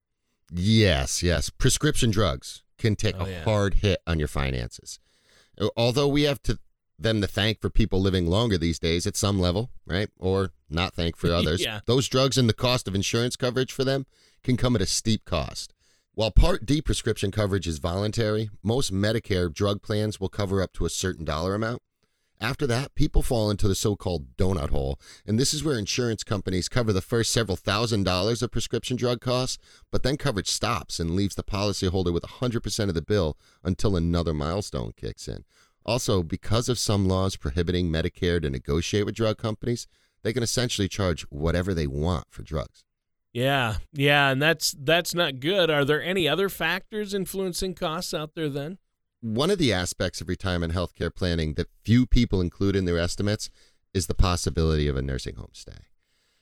Yes, 0.52 1.22
yes. 1.22 1.50
Prescription 1.50 2.10
drugs 2.10 2.62
can 2.78 2.94
take 2.94 3.16
Oh, 3.18 3.24
a 3.24 3.30
yeah. 3.30 3.44
hard 3.44 3.74
hit 3.74 4.00
on 4.06 4.18
your 4.18 4.28
finances. 4.28 5.00
Although 5.76 6.08
we 6.08 6.22
have 6.22 6.42
to 6.42 6.58
them 6.98 7.20
to 7.20 7.26
thank 7.26 7.60
for 7.60 7.68
people 7.68 8.00
living 8.00 8.26
longer 8.26 8.56
these 8.56 8.78
days 8.78 9.06
at 9.06 9.16
some 9.16 9.38
level, 9.38 9.70
right? 9.86 10.08
Or 10.18 10.52
not 10.70 10.94
thank 10.94 11.16
for 11.16 11.30
others. 11.32 11.62
Yeah. 11.62 11.80
Those 11.86 12.08
drugs 12.08 12.38
and 12.38 12.48
the 12.48 12.54
cost 12.54 12.86
of 12.88 12.94
insurance 12.94 13.36
coverage 13.36 13.72
for 13.72 13.84
them 13.84 14.06
can 14.42 14.56
come 14.56 14.74
at 14.76 14.82
a 14.82 14.86
steep 14.86 15.24
cost. 15.24 15.74
While 16.16 16.30
Part 16.30 16.64
D 16.64 16.80
prescription 16.80 17.30
coverage 17.30 17.66
is 17.66 17.76
voluntary, 17.76 18.48
most 18.62 18.90
Medicare 18.90 19.52
drug 19.52 19.82
plans 19.82 20.18
will 20.18 20.30
cover 20.30 20.62
up 20.62 20.72
to 20.72 20.86
a 20.86 20.88
certain 20.88 21.26
dollar 21.26 21.54
amount. 21.54 21.82
After 22.40 22.66
that, 22.68 22.94
people 22.94 23.20
fall 23.20 23.50
into 23.50 23.68
the 23.68 23.74
so 23.74 23.96
called 23.96 24.34
donut 24.38 24.70
hole, 24.70 24.98
and 25.26 25.38
this 25.38 25.52
is 25.52 25.62
where 25.62 25.78
insurance 25.78 26.24
companies 26.24 26.70
cover 26.70 26.90
the 26.90 27.02
first 27.02 27.34
several 27.34 27.54
thousand 27.54 28.04
dollars 28.04 28.40
of 28.40 28.50
prescription 28.50 28.96
drug 28.96 29.20
costs, 29.20 29.58
but 29.92 30.04
then 30.04 30.16
coverage 30.16 30.48
stops 30.48 30.98
and 30.98 31.10
leaves 31.10 31.34
the 31.34 31.44
policyholder 31.44 32.14
with 32.14 32.22
100% 32.22 32.88
of 32.88 32.94
the 32.94 33.02
bill 33.02 33.36
until 33.62 33.94
another 33.94 34.32
milestone 34.32 34.92
kicks 34.96 35.28
in. 35.28 35.44
Also, 35.84 36.22
because 36.22 36.70
of 36.70 36.78
some 36.78 37.06
laws 37.06 37.36
prohibiting 37.36 37.90
Medicare 37.92 38.40
to 38.40 38.48
negotiate 38.48 39.04
with 39.04 39.14
drug 39.14 39.36
companies, 39.36 39.86
they 40.22 40.32
can 40.32 40.42
essentially 40.42 40.88
charge 40.88 41.24
whatever 41.24 41.74
they 41.74 41.86
want 41.86 42.24
for 42.30 42.42
drugs. 42.42 42.85
Yeah, 43.36 43.76
yeah, 43.92 44.30
and 44.30 44.40
that's 44.40 44.74
that's 44.78 45.14
not 45.14 45.40
good. 45.40 45.68
Are 45.68 45.84
there 45.84 46.02
any 46.02 46.26
other 46.26 46.48
factors 46.48 47.12
influencing 47.12 47.74
costs 47.74 48.14
out 48.14 48.34
there 48.34 48.48
then? 48.48 48.78
One 49.20 49.50
of 49.50 49.58
the 49.58 49.74
aspects 49.74 50.22
of 50.22 50.28
retirement 50.30 50.72
healthcare 50.72 51.14
planning 51.14 51.52
that 51.54 51.68
few 51.84 52.06
people 52.06 52.40
include 52.40 52.76
in 52.76 52.86
their 52.86 52.96
estimates 52.96 53.50
is 53.92 54.06
the 54.06 54.14
possibility 54.14 54.88
of 54.88 54.96
a 54.96 55.02
nursing 55.02 55.34
home 55.34 55.50
stay. 55.52 55.84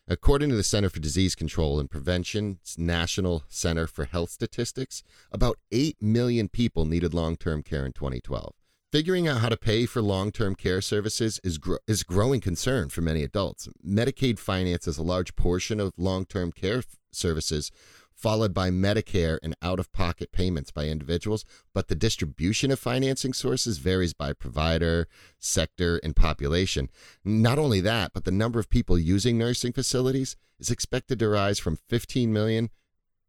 According 0.07 0.51
to 0.51 0.55
the 0.55 0.63
Center 0.63 0.89
for 0.89 1.01
Disease 1.01 1.35
Control 1.35 1.81
and 1.81 1.91
Prevention's 1.91 2.77
National 2.79 3.43
Center 3.49 3.89
for 3.89 4.05
Health 4.05 4.31
Statistics, 4.31 5.03
about 5.33 5.59
8 5.73 5.97
million 6.01 6.49
people 6.49 6.85
needed 6.85 7.13
long 7.13 7.37
term 7.37 7.65
care 7.65 7.85
in 7.85 7.93
2012. 7.93 8.55
Figuring 8.95 9.27
out 9.27 9.41
how 9.41 9.49
to 9.49 9.57
pay 9.57 9.87
for 9.87 10.01
long 10.01 10.31
term 10.31 10.55
care 10.55 10.81
services 10.81 11.41
is, 11.43 11.59
gro- 11.59 11.79
is 11.89 12.03
a 12.03 12.05
growing 12.05 12.41
concern 12.41 12.91
for 12.91 13.01
many 13.01 13.25
adults. 13.25 13.69
Medicaid 13.85 14.39
finances 14.39 14.99
a 14.99 15.03
large 15.03 15.35
portion 15.35 15.81
of 15.81 15.93
long 15.97 16.25
term 16.25 16.53
care 16.53 16.79
f- 16.79 16.87
services, 17.11 17.73
followed 18.15 18.55
by 18.55 18.71
Medicare 18.71 19.41
and 19.43 19.57
out 19.61 19.81
of 19.81 19.93
pocket 19.93 20.31
payments 20.31 20.71
by 20.71 20.87
individuals, 20.87 21.45
but 21.75 21.89
the 21.89 21.97
distribution 21.97 22.71
of 22.71 22.79
financing 22.79 23.33
sources 23.33 23.79
varies 23.79 24.15
by 24.15 24.33
provider, 24.33 25.09
sector, 25.41 25.99
and 26.05 26.15
population. 26.15 26.89
Not 27.25 27.59
only 27.59 27.81
that, 27.81 28.13
but 28.15 28.25
the 28.25 28.31
number 28.31 28.61
of 28.61 28.71
people 28.71 28.97
using 28.97 29.37
nursing 29.37 29.73
facilities 29.73 30.37
is 30.61 30.71
expected 30.71 31.19
to 31.19 31.29
rise 31.29 31.59
from 31.59 31.81
15 31.89 32.33
million, 32.33 32.71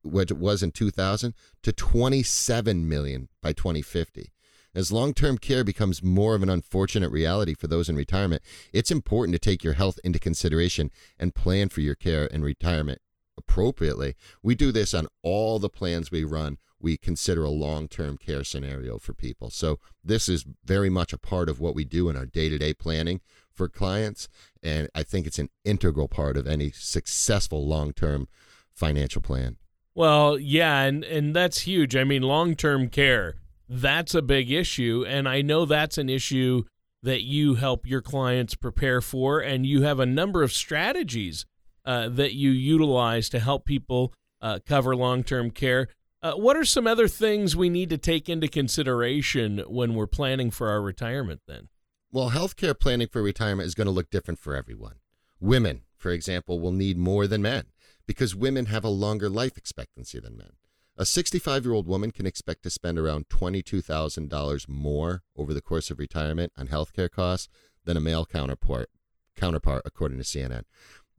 which 0.03 0.29
it 0.29 0.37
was 0.37 0.61
in 0.61 0.69
2000, 0.69 1.33
to 1.63 1.73
27 1.73 2.87
million 2.87 3.29
by 3.41 3.51
2050. 3.51 4.29
As 4.75 4.91
long 4.91 5.13
term 5.13 5.37
care 5.37 5.63
becomes 5.63 6.03
more 6.03 6.35
of 6.35 6.43
an 6.43 6.49
unfortunate 6.49 7.09
reality 7.09 7.53
for 7.53 7.67
those 7.67 7.87
in 7.87 7.95
retirement, 7.95 8.43
it's 8.73 8.91
important 8.91 9.33
to 9.33 9.39
take 9.39 9.63
your 9.63 9.73
health 9.73 9.99
into 10.03 10.19
consideration 10.19 10.91
and 11.17 11.33
plan 11.33 11.69
for 11.69 11.79
your 11.79 11.95
care 11.95 12.25
in 12.25 12.43
retirement 12.43 12.99
appropriately. 13.37 14.15
We 14.43 14.53
do 14.53 14.73
this 14.73 14.93
on 14.93 15.07
all 15.23 15.59
the 15.59 15.69
plans 15.69 16.11
we 16.11 16.25
run. 16.25 16.57
We 16.79 16.97
consider 16.97 17.45
a 17.45 17.49
long 17.49 17.87
term 17.87 18.17
care 18.17 18.43
scenario 18.43 18.99
for 18.99 19.13
people. 19.13 19.49
So, 19.49 19.79
this 20.03 20.27
is 20.27 20.45
very 20.65 20.89
much 20.89 21.13
a 21.13 21.17
part 21.17 21.47
of 21.47 21.61
what 21.61 21.73
we 21.73 21.85
do 21.85 22.09
in 22.09 22.17
our 22.17 22.25
day 22.25 22.49
to 22.49 22.57
day 22.57 22.73
planning 22.73 23.21
for 23.53 23.69
clients. 23.69 24.27
And 24.61 24.89
I 24.93 25.03
think 25.03 25.25
it's 25.25 25.39
an 25.39 25.49
integral 25.63 26.09
part 26.09 26.35
of 26.35 26.47
any 26.47 26.71
successful 26.71 27.65
long 27.65 27.93
term 27.93 28.27
financial 28.73 29.21
plan. 29.21 29.55
Well, 29.95 30.37
yeah, 30.37 30.81
and 30.81 31.05
and 31.05 31.33
that's 31.33 31.61
huge. 31.61 31.95
I 31.95 32.03
mean, 32.03 32.21
long-term 32.21 32.89
care, 32.89 33.35
that's 33.67 34.13
a 34.13 34.21
big 34.21 34.51
issue, 34.51 35.05
and 35.07 35.27
I 35.27 35.41
know 35.41 35.65
that's 35.65 35.97
an 35.97 36.09
issue 36.09 36.63
that 37.03 37.23
you 37.23 37.55
help 37.55 37.85
your 37.85 38.01
clients 38.01 38.55
prepare 38.55 38.99
for 38.99 39.39
and 39.39 39.65
you 39.65 39.83
have 39.83 39.99
a 39.99 40.05
number 40.05 40.41
of 40.41 40.51
strategies 40.51 41.45
uh, 41.85 42.09
that 42.09 42.33
you 42.33 42.49
utilize 42.49 43.29
to 43.29 43.39
help 43.39 43.63
people 43.65 44.11
uh, 44.41 44.59
cover 44.65 44.95
long-term 44.95 45.51
care. 45.51 45.87
Uh, 46.23 46.33
what 46.33 46.57
are 46.57 46.65
some 46.65 46.87
other 46.87 47.07
things 47.07 47.55
we 47.55 47.69
need 47.69 47.89
to 47.91 47.97
take 47.97 48.27
into 48.27 48.47
consideration 48.47 49.59
when 49.67 49.93
we're 49.93 50.07
planning 50.07 50.49
for 50.49 50.69
our 50.69 50.81
retirement 50.81 51.41
then? 51.47 51.69
Well, 52.11 52.31
healthcare 52.31 52.77
planning 52.79 53.07
for 53.07 53.21
retirement 53.21 53.67
is 53.67 53.75
going 53.75 53.85
to 53.85 53.91
look 53.91 54.09
different 54.09 54.39
for 54.39 54.55
everyone. 54.55 54.95
Women, 55.39 55.81
for 55.97 56.11
example, 56.11 56.59
will 56.59 56.71
need 56.71 56.97
more 56.97 57.27
than 57.27 57.43
men 57.43 57.65
because 58.07 58.35
women 58.35 58.65
have 58.67 58.83
a 58.83 58.89
longer 58.89 59.29
life 59.29 59.57
expectancy 59.57 60.19
than 60.19 60.37
men. 60.37 60.53
A 60.97 61.05
65 61.05 61.65
year 61.65 61.73
old 61.73 61.87
woman 61.87 62.11
can 62.11 62.25
expect 62.25 62.63
to 62.63 62.69
spend 62.69 62.97
around 62.97 63.27
$22,000 63.27 64.69
more 64.69 65.23
over 65.35 65.53
the 65.53 65.61
course 65.61 65.91
of 65.91 65.99
retirement 65.99 66.53
on 66.57 66.67
healthcare 66.67 67.11
costs 67.11 67.49
than 67.83 67.97
a 67.97 68.01
male 68.01 68.25
counterpart, 68.25 68.89
counterpart 69.35 69.81
according 69.85 70.17
to 70.19 70.23
CNN. 70.23 70.63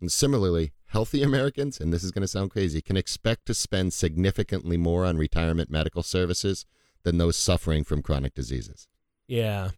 And 0.00 0.11
similarly, 0.11 0.73
healthy 0.87 1.23
Americans, 1.23 1.78
and 1.78 1.92
this 1.92 2.04
is 2.04 2.11
going 2.11 2.23
to 2.23 2.28
sound 2.28 2.50
crazy, 2.50 2.80
can 2.80 2.97
expect 2.97 3.47
to 3.47 3.54
spend 3.54 3.92
significantly 3.92 4.76
more 4.78 5.04
on 5.04 5.18
retirement 5.18 5.71
medical 5.71 6.02
services 6.02 6.64
than 7.02 7.18
those 7.18 7.37
suffering 7.37 7.85
from 7.85 8.02
chronic 8.02 8.35
diseases. 8.35 8.88
Yeah. 9.28 9.71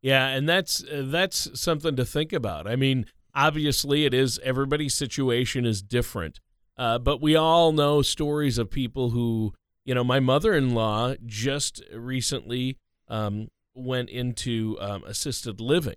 Yeah, 0.00 0.28
and 0.28 0.48
that's 0.48 0.84
that's 0.90 1.58
something 1.58 1.96
to 1.96 2.04
think 2.04 2.32
about. 2.32 2.68
I 2.68 2.76
mean, 2.76 3.06
obviously 3.34 4.04
it 4.04 4.14
is 4.14 4.38
everybody's 4.44 4.94
situation 4.94 5.64
is 5.64 5.82
different. 5.82 6.40
Uh, 6.78 6.98
but 6.98 7.20
we 7.20 7.34
all 7.34 7.72
know 7.72 8.02
stories 8.02 8.56
of 8.56 8.70
people 8.70 9.10
who, 9.10 9.52
you 9.84 9.94
know, 9.94 10.04
my 10.04 10.20
mother-in-law 10.20 11.16
just 11.26 11.82
recently 11.92 12.78
um, 13.08 13.48
went 13.74 14.08
into 14.08 14.76
um, 14.80 15.02
assisted 15.04 15.60
living. 15.60 15.96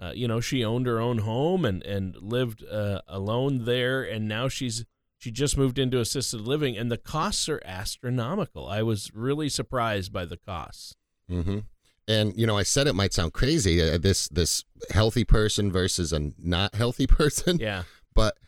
Uh, 0.00 0.12
you 0.14 0.28
know, 0.28 0.40
she 0.40 0.64
owned 0.64 0.86
her 0.86 1.00
own 1.00 1.18
home 1.18 1.64
and 1.64 1.82
and 1.82 2.14
lived 2.16 2.64
uh, 2.64 3.00
alone 3.08 3.64
there, 3.64 4.02
and 4.02 4.28
now 4.28 4.48
she's 4.48 4.84
she 5.16 5.32
just 5.32 5.58
moved 5.58 5.78
into 5.78 5.98
assisted 5.98 6.42
living, 6.42 6.76
and 6.76 6.92
the 6.92 6.96
costs 6.96 7.48
are 7.48 7.60
astronomical. 7.64 8.68
I 8.68 8.82
was 8.82 9.10
really 9.12 9.48
surprised 9.48 10.12
by 10.12 10.24
the 10.24 10.36
costs. 10.36 10.94
Mm-hmm. 11.28 11.58
And 12.06 12.32
you 12.36 12.46
know, 12.46 12.56
I 12.56 12.62
said 12.62 12.86
it 12.86 12.94
might 12.94 13.12
sound 13.12 13.32
crazy. 13.32 13.82
Uh, 13.82 13.98
this 13.98 14.28
this 14.28 14.64
healthy 14.90 15.24
person 15.24 15.72
versus 15.72 16.12
a 16.12 16.32
not 16.38 16.74
healthy 16.76 17.06
person. 17.08 17.58
Yeah. 17.58 17.82
But 18.14 18.38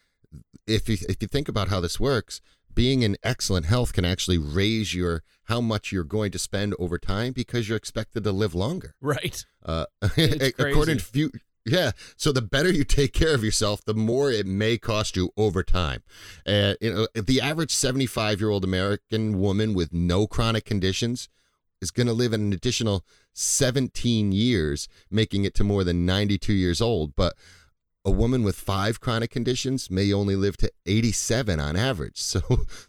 if 0.71 0.89
you 0.89 0.97
if 1.09 1.21
you 1.21 1.29
think 1.29 1.49
about 1.49 1.69
how 1.69 1.81
this 1.81 1.99
works, 1.99 2.41
being 2.75 3.03
in 3.03 3.17
excellent 3.23 3.67
health 3.67 3.93
can 3.93 4.05
actually 4.05 4.39
raise 4.39 4.95
your 4.95 5.23
how 5.45 5.61
much 5.61 5.93
you're 5.93 6.05
going 6.05 6.31
to 6.33 6.39
spend 6.39 6.75
over 6.79 6.99
time 6.99 7.33
because 7.33 7.69
you're 7.69 7.77
expected 7.77 8.25
to 8.25 8.33
live 8.33 8.55
longer. 8.55 8.95
Right. 9.00 9.45
Uh, 9.65 9.87
according 10.03 10.99
to 10.99 11.05
few, 11.05 11.31
yeah. 11.67 11.93
So 12.17 12.33
the 12.33 12.43
better 12.43 12.71
you 12.71 12.85
take 12.85 13.12
care 13.12 13.35
of 13.35 13.45
yourself, 13.45 13.85
the 13.85 13.95
more 13.95 14.31
it 14.31 14.47
may 14.47 14.79
cost 14.79 15.17
you 15.17 15.31
over 15.37 15.62
time. 15.62 16.03
Uh, 16.47 16.75
you 16.81 16.93
know, 16.93 17.07
the 17.21 17.41
average 17.41 17.75
75 17.75 18.41
year 18.41 18.50
old 18.50 18.65
American 18.65 19.41
woman 19.41 19.75
with 19.75 19.93
no 19.93 20.27
chronic 20.27 20.65
conditions 20.65 21.29
is 21.81 21.91
going 21.91 22.07
to 22.07 22.12
live 22.12 22.33
an 22.33 22.53
additional 22.53 23.05
17 23.35 24.33
years, 24.33 24.89
making 25.11 25.45
it 25.45 25.55
to 25.55 25.65
more 25.65 25.85
than 25.85 26.05
92 26.07 26.53
years 26.53 26.81
old. 26.81 27.15
But 27.17 27.35
a 28.11 28.12
woman 28.12 28.43
with 28.43 28.57
five 28.57 28.99
chronic 28.99 29.31
conditions 29.31 29.88
may 29.88 30.12
only 30.12 30.35
live 30.35 30.57
to 30.57 30.71
87 30.85 31.61
on 31.61 31.76
average. 31.76 32.21
So 32.31 32.40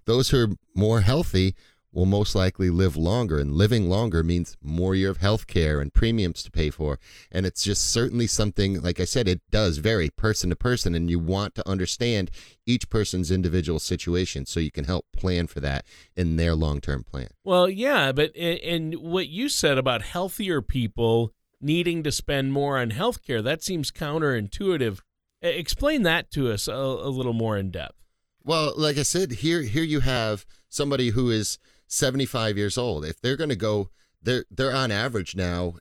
those 0.06 0.30
who 0.30 0.44
are 0.44 0.50
more 0.76 1.02
healthy 1.02 1.56
will 1.92 2.06
most 2.06 2.34
likely 2.36 2.70
live 2.70 2.96
longer 2.96 3.38
and 3.38 3.54
living 3.54 3.90
longer 3.90 4.24
means 4.24 4.58
more 4.64 4.96
year 4.96 5.10
of 5.12 5.18
health 5.18 5.46
care 5.46 5.80
and 5.80 5.94
premiums 5.94 6.42
to 6.44 6.52
pay 6.52 6.70
for 6.70 7.00
and 7.32 7.46
it's 7.46 7.64
just 7.64 7.92
certainly 7.92 8.28
something 8.28 8.82
like 8.82 9.00
i 9.00 9.04
said 9.04 9.28
it 9.28 9.42
does 9.52 9.78
vary 9.80 10.10
person 10.10 10.50
to 10.50 10.56
person 10.56 10.96
and 10.96 11.10
you 11.10 11.20
want 11.20 11.54
to 11.54 11.68
understand 11.68 12.32
each 12.66 12.90
person's 12.90 13.30
individual 13.30 13.80
situation 13.80 14.46
so 14.46 14.60
you 14.60 14.72
can 14.72 14.86
help 14.86 15.06
plan 15.12 15.48
for 15.48 15.60
that 15.60 15.84
in 16.16 16.38
their 16.38 16.56
long-term 16.56 17.04
plan 17.04 17.28
Well, 17.44 17.68
yeah, 17.68 18.14
but 18.14 18.34
and, 18.38 18.96
what 18.96 19.28
you 19.28 19.50
said 19.50 19.78
about 19.78 20.02
healthier 20.02 20.62
people 20.62 21.34
needing 21.62 22.04
to 22.04 22.12
spend 22.12 22.52
more 22.54 22.78
on 22.78 22.90
health 22.92 23.24
care 23.24 23.42
that 23.42 23.64
seems 23.64 23.92
counterintuitive. 23.92 25.02
Explain 25.42 26.04
that 26.04 26.32
to 26.32 26.52
us 26.52 26.68
a, 26.68 26.74
a 26.74 27.10
little 27.10 27.34
more 27.34 27.58
in 27.58 27.72
depth. 27.72 27.96
Well, 28.44 28.74
like 28.76 28.98
I 28.98 29.04
said, 29.04 29.32
here 29.32 29.62
here 29.62 29.84
you 29.84 30.00
have 30.02 30.46
somebody 30.70 31.10
who 31.10 31.30
is 31.30 31.60
75 31.88 32.58
years 32.58 32.78
old. 32.78 33.06
If 33.06 33.22
they're 33.22 33.38
going 33.38 33.50
to 33.50 33.56
go, 33.56 33.90
they're 34.22 34.46
they're 34.50 34.76
on 34.76 34.92
average 34.92 35.36
now, 35.36 35.76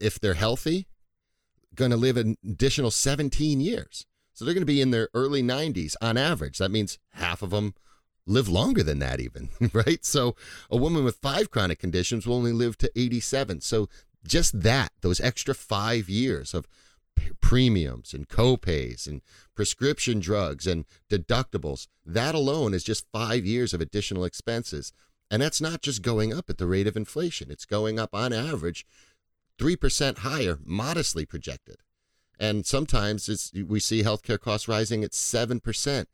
if 0.00 0.20
they're 0.20 0.34
healthy, 0.34 0.86
going 1.74 1.90
to 1.90 1.96
live 1.96 2.16
an 2.16 2.36
additional 2.44 2.90
17 2.90 3.60
years. 3.60 4.06
So 4.32 4.44
they're 4.44 4.54
going 4.54 4.62
to 4.62 4.66
be 4.66 4.80
in 4.80 4.90
their 4.90 5.08
early 5.14 5.42
90s 5.42 5.94
on 6.00 6.16
average. 6.16 6.58
That 6.58 6.70
means 6.70 6.98
half 7.12 7.42
of 7.42 7.50
them 7.50 7.74
live 8.26 8.48
longer 8.48 8.82
than 8.82 8.98
that, 8.98 9.20
even, 9.20 9.50
right? 9.72 10.04
So 10.04 10.34
a 10.70 10.76
woman 10.76 11.04
with 11.04 11.16
five 11.16 11.50
chronic 11.50 11.78
conditions 11.78 12.26
will 12.26 12.36
only 12.36 12.52
live 12.52 12.76
to 12.78 12.90
87. 12.96 13.60
So 13.60 13.88
just 14.26 14.62
that, 14.62 14.90
those 15.02 15.20
extra 15.20 15.54
five 15.54 16.08
years 16.08 16.52
of 16.52 16.66
premiums 17.40 18.14
and 18.14 18.28
copays 18.28 19.06
and 19.06 19.20
prescription 19.54 20.20
drugs 20.20 20.66
and 20.66 20.84
deductibles, 21.10 21.88
that 22.04 22.34
alone 22.34 22.74
is 22.74 22.84
just 22.84 23.06
five 23.12 23.44
years 23.44 23.72
of 23.74 23.80
additional 23.80 24.24
expenses. 24.24 24.92
And 25.30 25.42
that's 25.42 25.60
not 25.60 25.82
just 25.82 26.02
going 26.02 26.32
up 26.32 26.50
at 26.50 26.58
the 26.58 26.66
rate 26.66 26.86
of 26.86 26.96
inflation, 26.96 27.50
it's 27.50 27.64
going 27.64 27.98
up 27.98 28.14
on 28.14 28.32
average 28.32 28.86
3% 29.58 30.18
higher, 30.18 30.58
modestly 30.64 31.24
projected. 31.24 31.76
And 32.38 32.66
sometimes 32.66 33.28
it's, 33.28 33.52
we 33.52 33.78
see 33.78 34.02
healthcare 34.02 34.40
costs 34.40 34.68
rising 34.68 35.04
at 35.04 35.12
7%. 35.12 36.06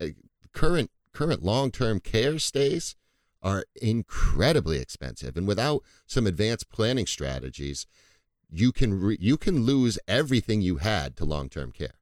Uh, 0.00 0.06
current 0.52 0.90
current 1.12 1.42
long-term 1.42 2.00
care 2.00 2.38
stays 2.38 2.94
are 3.42 3.64
incredibly 3.80 4.78
expensive 4.78 5.36
and 5.36 5.48
without 5.48 5.82
some 6.06 6.26
advanced 6.26 6.70
planning 6.70 7.06
strategies, 7.06 7.86
you 8.50 8.72
can 8.72 9.00
re- 9.00 9.18
you 9.20 9.36
can 9.36 9.64
lose 9.64 9.98
everything 10.08 10.60
you 10.60 10.76
had 10.76 11.16
to 11.16 11.24
long-term 11.24 11.72
care. 11.72 11.94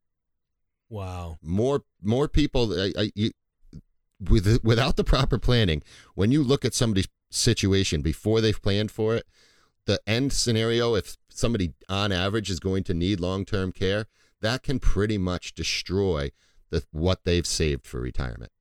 Wow. 0.89 1.39
More 1.43 1.83
more 2.03 2.29
people 2.29 2.79
I, 2.79 2.93
I, 2.97 3.11
you, 3.15 3.33
with 4.21 4.61
without 4.63 4.97
the 4.97 5.05
proper 5.05 5.39
planning, 5.39 5.83
when 6.15 6.31
you 6.31 6.43
look 6.43 6.65
at 6.65 6.75
somebody's 6.75 7.09
situation 7.31 8.03
before 8.03 8.41
they've 8.41 8.63
planned 8.63 8.91
for 8.91 9.17
it, 9.17 9.27
the 9.87 10.01
end 10.07 10.33
scenario 10.33 10.95
if 10.95 11.17
somebody 11.29 11.75
on 11.89 12.13
average 12.13 12.51
is 12.51 12.61
going 12.61 12.85
to 12.85 12.95
need 12.95 13.21
long-term 13.21 13.73
care, 13.73 14.07
that 14.41 14.63
can 14.63 14.79
pretty 14.79 15.19
much 15.19 15.55
destroy 15.55 16.31
the 16.71 16.85
what 16.93 17.25
they've 17.25 17.47
saved 17.47 17.87
for 17.87 18.01
retirement. 18.01 18.53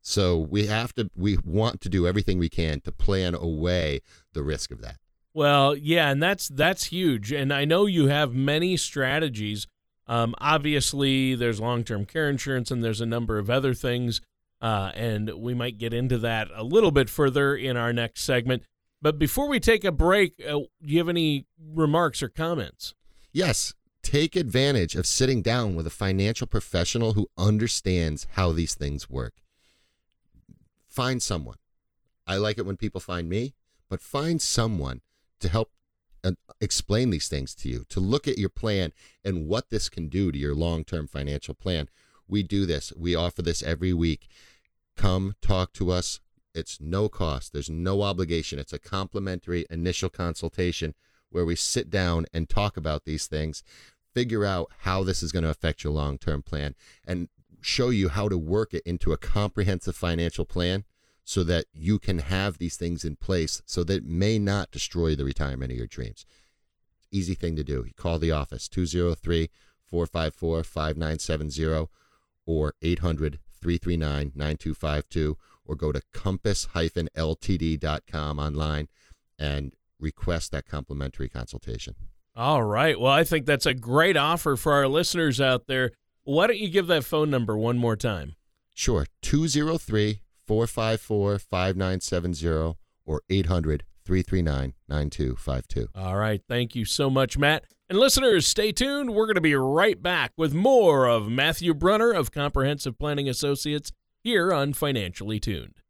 So 0.00 0.38
we 0.38 0.66
have 0.66 0.94
to 0.94 1.10
we 1.14 1.36
want 1.44 1.80
to 1.82 1.88
do 1.90 2.06
everything 2.06 2.38
we 2.38 2.48
can 2.48 2.80
to 2.82 2.92
plan 2.92 3.34
away 3.34 4.00
the 4.32 4.42
risk 4.42 4.70
of 4.70 4.80
that. 4.80 4.96
Well, 5.38 5.76
yeah, 5.76 6.10
and 6.10 6.20
that's 6.20 6.48
that's 6.48 6.86
huge. 6.86 7.30
And 7.30 7.54
I 7.54 7.64
know 7.64 7.86
you 7.86 8.08
have 8.08 8.34
many 8.34 8.76
strategies. 8.76 9.68
Um, 10.08 10.34
obviously, 10.38 11.36
there's 11.36 11.60
long-term 11.60 12.06
care 12.06 12.28
insurance, 12.28 12.72
and 12.72 12.82
there's 12.82 13.00
a 13.00 13.06
number 13.06 13.38
of 13.38 13.48
other 13.48 13.72
things. 13.72 14.20
Uh, 14.60 14.90
and 14.96 15.30
we 15.34 15.54
might 15.54 15.78
get 15.78 15.94
into 15.94 16.18
that 16.18 16.48
a 16.52 16.64
little 16.64 16.90
bit 16.90 17.08
further 17.08 17.54
in 17.54 17.76
our 17.76 17.92
next 17.92 18.22
segment. 18.22 18.64
But 19.00 19.16
before 19.16 19.46
we 19.46 19.60
take 19.60 19.84
a 19.84 19.92
break, 19.92 20.32
uh, 20.44 20.54
do 20.54 20.68
you 20.80 20.98
have 20.98 21.08
any 21.08 21.46
remarks 21.72 22.20
or 22.20 22.28
comments? 22.28 22.94
Yes. 23.30 23.74
Take 24.02 24.34
advantage 24.34 24.96
of 24.96 25.06
sitting 25.06 25.40
down 25.40 25.76
with 25.76 25.86
a 25.86 25.90
financial 25.90 26.48
professional 26.48 27.12
who 27.12 27.28
understands 27.38 28.26
how 28.32 28.50
these 28.50 28.74
things 28.74 29.08
work. 29.08 29.34
Find 30.88 31.22
someone. 31.22 31.58
I 32.26 32.38
like 32.38 32.58
it 32.58 32.66
when 32.66 32.76
people 32.76 33.00
find 33.00 33.28
me, 33.28 33.54
but 33.88 34.00
find 34.00 34.42
someone 34.42 35.00
to 35.40 35.48
help 35.48 35.70
uh, 36.24 36.32
explain 36.60 37.10
these 37.10 37.28
things 37.28 37.54
to 37.56 37.68
you, 37.68 37.84
to 37.88 38.00
look 38.00 38.26
at 38.26 38.38
your 38.38 38.48
plan 38.48 38.92
and 39.24 39.46
what 39.46 39.70
this 39.70 39.88
can 39.88 40.08
do 40.08 40.32
to 40.32 40.38
your 40.38 40.54
long 40.54 40.84
term 40.84 41.06
financial 41.06 41.54
plan. 41.54 41.88
We 42.26 42.42
do 42.42 42.66
this, 42.66 42.92
we 42.96 43.14
offer 43.14 43.42
this 43.42 43.62
every 43.62 43.92
week. 43.92 44.28
Come 44.96 45.36
talk 45.40 45.72
to 45.74 45.90
us. 45.90 46.20
It's 46.54 46.80
no 46.80 47.08
cost, 47.08 47.52
there's 47.52 47.70
no 47.70 48.02
obligation. 48.02 48.58
It's 48.58 48.72
a 48.72 48.78
complimentary 48.78 49.64
initial 49.70 50.08
consultation 50.08 50.94
where 51.30 51.44
we 51.44 51.54
sit 51.54 51.90
down 51.90 52.26
and 52.32 52.48
talk 52.48 52.76
about 52.76 53.04
these 53.04 53.26
things, 53.26 53.62
figure 54.14 54.44
out 54.44 54.70
how 54.80 55.04
this 55.04 55.22
is 55.22 55.30
going 55.30 55.44
to 55.44 55.50
affect 55.50 55.84
your 55.84 55.92
long 55.92 56.18
term 56.18 56.42
plan, 56.42 56.74
and 57.06 57.28
show 57.60 57.90
you 57.90 58.08
how 58.08 58.28
to 58.28 58.38
work 58.38 58.74
it 58.74 58.82
into 58.84 59.12
a 59.12 59.16
comprehensive 59.18 59.96
financial 59.96 60.44
plan 60.44 60.84
so 61.28 61.44
that 61.44 61.66
you 61.74 61.98
can 61.98 62.20
have 62.20 62.56
these 62.56 62.78
things 62.78 63.04
in 63.04 63.14
place 63.14 63.60
so 63.66 63.84
that 63.84 63.96
it 63.96 64.06
may 64.06 64.38
not 64.38 64.70
destroy 64.70 65.14
the 65.14 65.26
retirement 65.26 65.70
of 65.70 65.76
your 65.76 65.86
dreams. 65.86 66.24
Easy 67.12 67.34
thing 67.34 67.54
to 67.54 67.62
do. 67.62 67.84
You 67.84 67.92
call 67.94 68.18
the 68.18 68.32
office 68.32 68.66
203 68.66 69.50
454 69.84 70.64
5970 70.64 71.88
or 72.46 72.72
800 72.80 73.40
339 73.60 74.32
9252 74.34 75.36
or 75.66 75.76
go 75.76 75.92
to 75.92 76.00
compass-ltd.com 76.14 78.38
online 78.38 78.88
and 79.38 79.74
request 80.00 80.50
that 80.52 80.64
complimentary 80.64 81.28
consultation. 81.28 81.94
All 82.34 82.62
right. 82.62 82.98
Well, 82.98 83.12
I 83.12 83.24
think 83.24 83.44
that's 83.44 83.66
a 83.66 83.74
great 83.74 84.16
offer 84.16 84.56
for 84.56 84.72
our 84.72 84.88
listeners 84.88 85.42
out 85.42 85.66
there. 85.66 85.90
Why 86.24 86.46
don't 86.46 86.58
you 86.58 86.70
give 86.70 86.86
that 86.86 87.04
phone 87.04 87.28
number 87.28 87.54
one 87.54 87.76
more 87.76 87.96
time? 87.96 88.34
Sure. 88.72 89.04
203 89.20 90.22
454 90.48 91.38
5970 91.38 92.76
or 93.04 93.22
800 93.28 93.84
339 94.04 94.74
9252. 94.88 95.88
All 95.94 96.16
right. 96.16 96.40
Thank 96.48 96.74
you 96.74 96.84
so 96.86 97.10
much, 97.10 97.36
Matt. 97.36 97.64
And 97.90 97.98
listeners, 97.98 98.46
stay 98.46 98.72
tuned. 98.72 99.10
We're 99.10 99.26
going 99.26 99.34
to 99.34 99.40
be 99.40 99.54
right 99.54 100.02
back 100.02 100.32
with 100.36 100.54
more 100.54 101.06
of 101.06 101.28
Matthew 101.30 101.74
Brunner 101.74 102.12
of 102.12 102.32
Comprehensive 102.32 102.98
Planning 102.98 103.28
Associates 103.28 103.92
here 104.24 104.52
on 104.52 104.72
Financially 104.72 105.38
Tuned. 105.38 105.80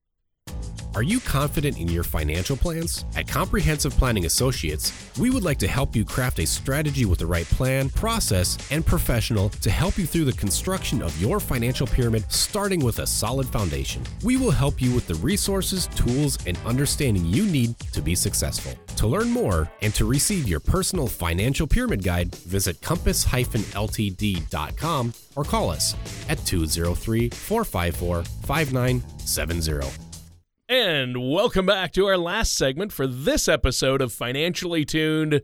Are 0.99 1.03
you 1.05 1.21
confident 1.21 1.79
in 1.79 1.87
your 1.87 2.03
financial 2.03 2.57
plans? 2.57 3.05
At 3.15 3.29
Comprehensive 3.29 3.93
Planning 3.93 4.27
Associates, 4.27 4.93
we 5.17 5.31
would 5.31 5.45
like 5.45 5.59
to 5.59 5.69
help 5.69 5.95
you 5.95 6.05
craft 6.05 6.41
a 6.41 6.47
strategy 6.47 7.05
with 7.05 7.21
the 7.21 7.27
right 7.27 7.47
plan, 7.47 7.89
process, 7.91 8.59
and 8.73 8.85
professional 8.85 9.49
to 9.49 9.71
help 9.71 9.97
you 9.97 10.07
through 10.07 10.25
the 10.25 10.33
construction 10.33 11.01
of 11.01 11.17
your 11.23 11.39
financial 11.39 11.87
pyramid, 11.87 12.25
starting 12.33 12.85
with 12.85 12.99
a 12.99 13.07
solid 13.07 13.47
foundation. 13.47 14.03
We 14.25 14.39
will 14.39 14.51
help 14.51 14.83
you 14.83 14.93
with 14.93 15.07
the 15.07 15.15
resources, 15.15 15.87
tools, 15.95 16.37
and 16.49 16.59
understanding 16.67 17.25
you 17.27 17.47
need 17.47 17.79
to 17.93 18.03
be 18.03 18.17
successful. 18.17 18.73
To 18.97 19.07
learn 19.07 19.31
more 19.31 19.71
and 19.83 19.95
to 19.95 20.05
receive 20.05 20.49
your 20.49 20.59
personal 20.59 21.07
financial 21.07 21.69
pyramid 21.69 22.03
guide, 22.03 22.35
visit 22.35 22.83
compass-ltd.com 22.83 25.13
or 25.37 25.45
call 25.45 25.71
us 25.71 25.95
at 26.29 26.45
203 26.45 27.29
454 27.29 28.25
5970. 28.25 30.08
And 30.71 31.31
welcome 31.31 31.65
back 31.65 31.93
to 31.93 32.05
our 32.09 32.19
last 32.19 32.55
segment 32.55 32.93
for 32.93 33.07
this 33.07 33.49
episode 33.49 34.03
of 34.03 34.13
Financially 34.13 34.85
Tuned. 34.85 35.41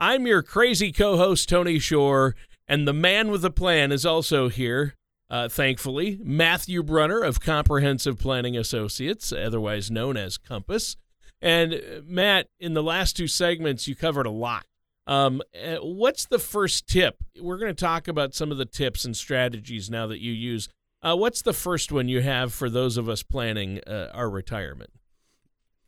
I'm 0.00 0.26
your 0.26 0.42
crazy 0.42 0.90
co 0.90 1.16
host, 1.16 1.48
Tony 1.48 1.78
Shore, 1.78 2.34
and 2.66 2.88
the 2.88 2.92
man 2.92 3.30
with 3.30 3.44
a 3.44 3.52
plan 3.52 3.92
is 3.92 4.04
also 4.04 4.48
here, 4.48 4.96
uh, 5.30 5.48
thankfully, 5.48 6.18
Matthew 6.24 6.82
Brunner 6.82 7.22
of 7.22 7.38
Comprehensive 7.38 8.18
Planning 8.18 8.56
Associates, 8.56 9.32
otherwise 9.32 9.92
known 9.92 10.16
as 10.16 10.38
Compass. 10.38 10.96
And 11.40 11.74
uh, 11.74 11.78
Matt, 12.04 12.48
in 12.58 12.74
the 12.74 12.82
last 12.82 13.16
two 13.16 13.28
segments, 13.28 13.86
you 13.86 13.94
covered 13.94 14.26
a 14.26 14.30
lot. 14.30 14.66
Um, 15.06 15.40
uh, 15.54 15.76
what's 15.82 16.24
the 16.24 16.40
first 16.40 16.88
tip? 16.88 17.18
We're 17.40 17.58
going 17.58 17.72
to 17.72 17.80
talk 17.80 18.08
about 18.08 18.34
some 18.34 18.50
of 18.50 18.58
the 18.58 18.66
tips 18.66 19.04
and 19.04 19.16
strategies 19.16 19.88
now 19.88 20.08
that 20.08 20.20
you 20.20 20.32
use 20.32 20.68
uh, 21.04 21.14
what's 21.14 21.42
the 21.42 21.52
first 21.52 21.92
one 21.92 22.08
you 22.08 22.22
have 22.22 22.52
for 22.52 22.70
those 22.70 22.96
of 22.96 23.08
us 23.08 23.22
planning 23.22 23.80
uh, 23.86 24.08
our 24.14 24.30
retirement? 24.30 24.90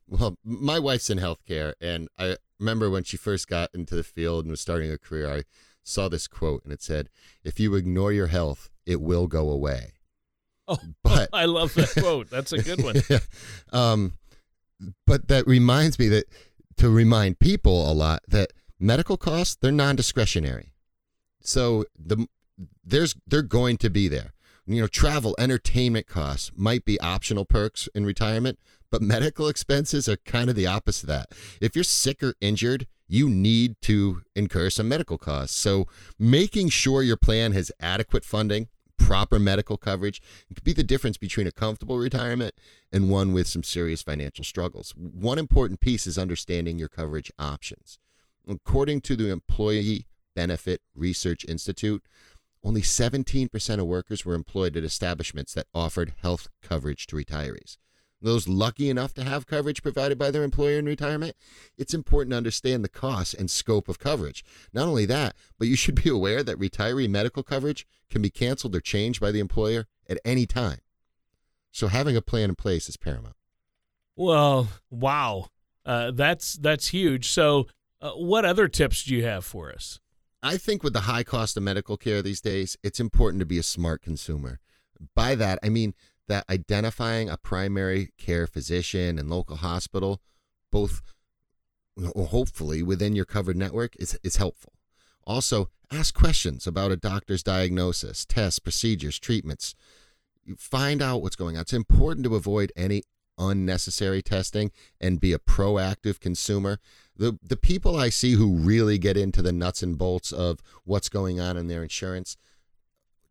Well, 0.06 0.36
my 0.44 0.78
wife's 0.78 1.10
in 1.10 1.18
healthcare, 1.18 1.72
and 1.80 2.08
I 2.18 2.36
remember 2.60 2.90
when 2.90 3.02
she 3.02 3.16
first 3.16 3.48
got 3.48 3.74
into 3.74 3.96
the 3.96 4.04
field 4.04 4.44
and 4.44 4.50
was 4.52 4.60
starting 4.60 4.90
a 4.90 4.98
career, 4.98 5.28
I 5.28 5.42
saw 5.82 6.08
this 6.08 6.28
quote, 6.28 6.62
and 6.64 6.72
it 6.72 6.82
said, 6.82 7.08
"If 7.42 7.58
you 7.58 7.74
ignore 7.74 8.12
your 8.12 8.28
health, 8.28 8.70
it 8.84 9.00
will 9.00 9.26
go 9.26 9.50
away." 9.50 9.94
Oh, 10.68 10.78
but 11.02 11.30
I 11.32 11.46
love 11.46 11.74
that 11.74 11.92
quote. 11.98 12.30
That's 12.30 12.52
a 12.52 12.62
good 12.62 12.84
one. 12.84 12.96
yeah. 13.08 13.18
um, 13.72 14.12
but 15.06 15.28
that 15.28 15.46
reminds 15.46 15.98
me 15.98 16.08
that 16.08 16.26
to 16.76 16.90
remind 16.90 17.40
people 17.40 17.90
a 17.90 17.94
lot 17.94 18.22
that 18.28 18.52
medical 18.78 19.16
costs 19.16 19.56
they're 19.56 19.72
non-discretionary, 19.72 20.72
so 21.40 21.84
the 21.98 22.28
there's 22.84 23.16
they're 23.26 23.42
going 23.42 23.76
to 23.78 23.90
be 23.90 24.06
there 24.06 24.34
you 24.66 24.80
know, 24.80 24.88
travel, 24.88 25.34
entertainment 25.38 26.06
costs 26.06 26.50
might 26.56 26.84
be 26.84 27.00
optional 27.00 27.44
perks 27.44 27.88
in 27.94 28.04
retirement, 28.04 28.58
but 28.90 29.00
medical 29.00 29.48
expenses 29.48 30.08
are 30.08 30.16
kind 30.18 30.50
of 30.50 30.56
the 30.56 30.66
opposite 30.66 31.04
of 31.04 31.08
that. 31.08 31.32
If 31.60 31.74
you're 31.74 31.84
sick 31.84 32.22
or 32.22 32.34
injured, 32.40 32.86
you 33.08 33.28
need 33.28 33.76
to 33.82 34.22
incur 34.34 34.70
some 34.70 34.88
medical 34.88 35.18
costs. 35.18 35.56
So, 35.56 35.86
making 36.18 36.70
sure 36.70 37.02
your 37.02 37.16
plan 37.16 37.52
has 37.52 37.70
adequate 37.78 38.24
funding, 38.24 38.68
proper 38.98 39.38
medical 39.38 39.76
coverage, 39.76 40.20
could 40.52 40.64
be 40.64 40.72
the 40.72 40.82
difference 40.82 41.16
between 41.16 41.46
a 41.46 41.52
comfortable 41.52 41.98
retirement 41.98 42.54
and 42.92 43.08
one 43.10 43.32
with 43.32 43.46
some 43.46 43.62
serious 43.62 44.02
financial 44.02 44.44
struggles. 44.44 44.92
One 44.96 45.38
important 45.38 45.80
piece 45.80 46.06
is 46.06 46.18
understanding 46.18 46.78
your 46.78 46.88
coverage 46.88 47.30
options. 47.38 47.98
According 48.48 49.02
to 49.02 49.16
the 49.16 49.30
Employee 49.30 50.06
Benefit 50.34 50.82
Research 50.94 51.44
Institute, 51.46 52.02
only 52.66 52.82
17% 52.82 53.78
of 53.78 53.86
workers 53.86 54.24
were 54.24 54.34
employed 54.34 54.76
at 54.76 54.82
establishments 54.82 55.54
that 55.54 55.68
offered 55.72 56.14
health 56.20 56.48
coverage 56.62 57.06
to 57.06 57.14
retirees. 57.14 57.78
those 58.20 58.48
lucky 58.48 58.90
enough 58.90 59.14
to 59.14 59.22
have 59.22 59.46
coverage 59.46 59.84
provided 59.84 60.18
by 60.18 60.32
their 60.32 60.42
employer 60.42 60.80
in 60.80 60.84
retirement, 60.84 61.36
it's 61.78 61.94
important 61.94 62.32
to 62.32 62.36
understand 62.36 62.82
the 62.82 62.88
costs 62.88 63.34
and 63.34 63.48
scope 63.48 63.88
of 63.88 64.00
coverage. 64.00 64.42
Not 64.72 64.88
only 64.88 65.06
that, 65.06 65.36
but 65.58 65.68
you 65.68 65.76
should 65.76 66.02
be 66.02 66.10
aware 66.10 66.42
that 66.42 66.58
retiree 66.58 67.08
medical 67.08 67.44
coverage 67.44 67.86
can 68.10 68.20
be 68.20 68.30
canceled 68.30 68.74
or 68.74 68.80
changed 68.80 69.20
by 69.20 69.30
the 69.30 69.38
employer 69.38 69.86
at 70.08 70.18
any 70.24 70.44
time. 70.44 70.78
So 71.70 71.86
having 71.86 72.16
a 72.16 72.22
plan 72.22 72.48
in 72.48 72.56
place 72.56 72.88
is 72.88 72.96
paramount. 72.96 73.36
Well, 74.16 74.66
wow, 74.90 75.50
uh, 75.84 76.10
that's 76.10 76.54
that's 76.54 76.88
huge. 76.88 77.28
So, 77.28 77.68
uh, 78.00 78.12
what 78.12 78.44
other 78.44 78.66
tips 78.66 79.04
do 79.04 79.14
you 79.14 79.24
have 79.24 79.44
for 79.44 79.70
us? 79.70 80.00
I 80.46 80.58
think 80.58 80.84
with 80.84 80.92
the 80.92 81.00
high 81.00 81.24
cost 81.24 81.56
of 81.56 81.64
medical 81.64 81.96
care 81.96 82.22
these 82.22 82.40
days, 82.40 82.76
it's 82.84 83.00
important 83.00 83.40
to 83.40 83.46
be 83.46 83.58
a 83.58 83.64
smart 83.64 84.00
consumer. 84.00 84.60
By 85.16 85.34
that, 85.34 85.58
I 85.60 85.70
mean 85.70 85.92
that 86.28 86.44
identifying 86.48 87.28
a 87.28 87.36
primary 87.36 88.12
care 88.16 88.46
physician 88.46 89.18
and 89.18 89.28
local 89.28 89.56
hospital, 89.56 90.22
both 90.70 91.02
hopefully 91.98 92.80
within 92.80 93.16
your 93.16 93.24
covered 93.24 93.56
network, 93.56 93.96
is, 93.96 94.16
is 94.22 94.36
helpful. 94.36 94.74
Also, 95.24 95.68
ask 95.90 96.14
questions 96.14 96.64
about 96.64 96.92
a 96.92 96.96
doctor's 96.96 97.42
diagnosis, 97.42 98.24
tests, 98.24 98.60
procedures, 98.60 99.18
treatments. 99.18 99.74
Find 100.56 101.02
out 101.02 101.22
what's 101.22 101.34
going 101.34 101.56
on. 101.56 101.62
It's 101.62 101.72
important 101.72 102.22
to 102.22 102.36
avoid 102.36 102.70
any 102.76 103.02
unnecessary 103.38 104.22
testing 104.22 104.70
and 105.00 105.20
be 105.20 105.32
a 105.32 105.38
proactive 105.38 106.20
consumer. 106.20 106.78
The 107.16 107.38
the 107.42 107.56
people 107.56 107.96
I 107.96 108.10
see 108.10 108.32
who 108.32 108.56
really 108.56 108.98
get 108.98 109.16
into 109.16 109.42
the 109.42 109.52
nuts 109.52 109.82
and 109.82 109.96
bolts 109.96 110.32
of 110.32 110.60
what's 110.84 111.08
going 111.08 111.40
on 111.40 111.56
in 111.56 111.68
their 111.68 111.82
insurance, 111.82 112.36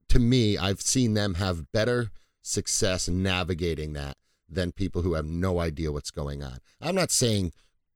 to 0.10 0.20
me, 0.20 0.58
I've 0.58 0.82
seen 0.82 1.14
them 1.14 1.36
have 1.36 1.72
better 1.72 2.12
success 2.42 3.08
navigating 3.08 3.94
that 3.94 4.18
than 4.48 4.72
people 4.72 5.02
who 5.02 5.14
have 5.14 5.26
no 5.26 5.60
idea 5.60 5.92
what's 5.92 6.12
going 6.12 6.44
on. 6.44 6.60
I'm 6.80 6.96
not 6.96 7.12
saying 7.12 7.52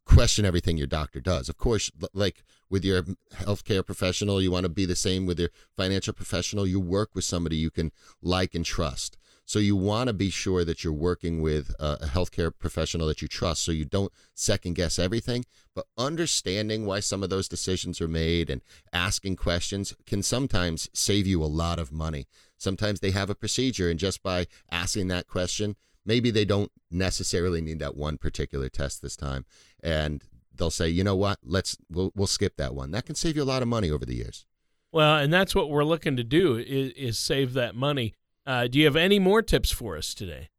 question 0.10 0.44
everything 0.44 0.76
your 0.76 0.88
doctor 0.88 1.22
does. 1.22 1.50
Of 1.50 1.58
course, 1.58 1.92
like 2.14 2.44
with 2.70 2.84
your 2.84 3.04
healthcare 3.34 3.86
professional, 3.86 4.42
you 4.42 4.52
want 4.52 4.64
to 4.64 4.70
be 4.70 4.86
the 4.86 4.96
same 4.96 5.28
with 5.28 5.40
your 5.40 5.50
financial 5.78 6.14
professional. 6.14 6.66
You 6.66 6.80
work 6.80 7.12
with 7.14 7.24
somebody 7.24 7.58
you 7.58 7.70
can 7.70 7.92
like 8.22 8.56
and 8.56 8.66
trust. 8.66 9.18
So 9.50 9.58
you 9.58 9.76
want 9.76 10.10
to 10.10 10.14
be 10.14 10.30
sure 10.30 10.64
that 10.64 10.84
you're 10.84 10.94
working 10.94 11.42
with 11.42 11.74
a 11.80 12.06
healthcare 12.06 12.52
professional 12.56 13.08
that 13.08 13.24
you 13.24 13.28
trust 13.28 13.64
so 13.64 13.72
you 13.72 13.84
don't 13.84 14.14
second 14.36 14.76
guess 14.76 15.00
everything. 15.00 15.44
But 15.74 15.88
understanding 15.98 16.86
why 16.86 17.00
some 17.00 17.24
of 17.24 17.32
those 17.32 17.48
decisions 17.48 18.00
are 18.00 18.08
made 18.08 18.52
and 18.52 18.62
asking 18.94 19.38
questions 19.38 19.96
can 20.06 20.22
sometimes 20.22 20.88
save 20.94 21.26
you 21.26 21.44
a 21.44 21.50
lot 21.50 21.80
of 21.80 21.92
money. 21.92 22.28
Sometimes 22.60 23.00
they 23.00 23.10
have 23.10 23.32
a 23.32 23.34
procedure, 23.34 23.90
and 23.90 23.98
just 23.98 24.22
by 24.22 24.46
asking 24.70 25.08
that 25.08 25.26
question, 25.26 25.76
maybe 26.06 26.30
they 26.30 26.46
don't 26.46 26.72
necessarily 26.92 27.60
need 27.60 27.80
that 27.80 27.98
one 27.98 28.20
particular 28.20 28.70
test 28.70 29.02
this 29.02 29.16
time. 29.16 29.46
And 29.82 30.24
they'll 30.56 30.70
say, 30.70 30.90
you 30.90 31.04
know 31.04 31.16
what, 31.16 31.40
let's 31.44 31.76
we'll, 31.90 32.12
we'll 32.14 32.28
skip 32.28 32.56
that 32.58 32.76
one. 32.76 32.92
That 32.92 33.08
can 33.08 33.16
save 33.16 33.36
you 33.36 33.42
a 33.42 33.46
lot 33.46 33.64
of 33.64 33.68
money 33.68 33.90
over 33.90 34.06
the 34.06 34.16
years. 34.16 34.46
Well, 34.92 35.18
and 35.18 35.34
that's 35.34 35.56
what 35.56 35.72
we're 35.72 35.84
looking 35.84 36.18
to 36.18 36.24
do 36.24 36.56
is, 36.56 36.92
is 36.92 37.18
save 37.18 37.54
that 37.54 37.74
money. 37.74 38.14
Uh, 38.50 38.68
do 38.68 38.80
you 38.80 38.86
have 38.86 38.96
any 38.96 39.20
more 39.20 39.44
tips 39.44 39.70
for 39.70 39.96
us 39.96 40.16
today? 40.16 40.50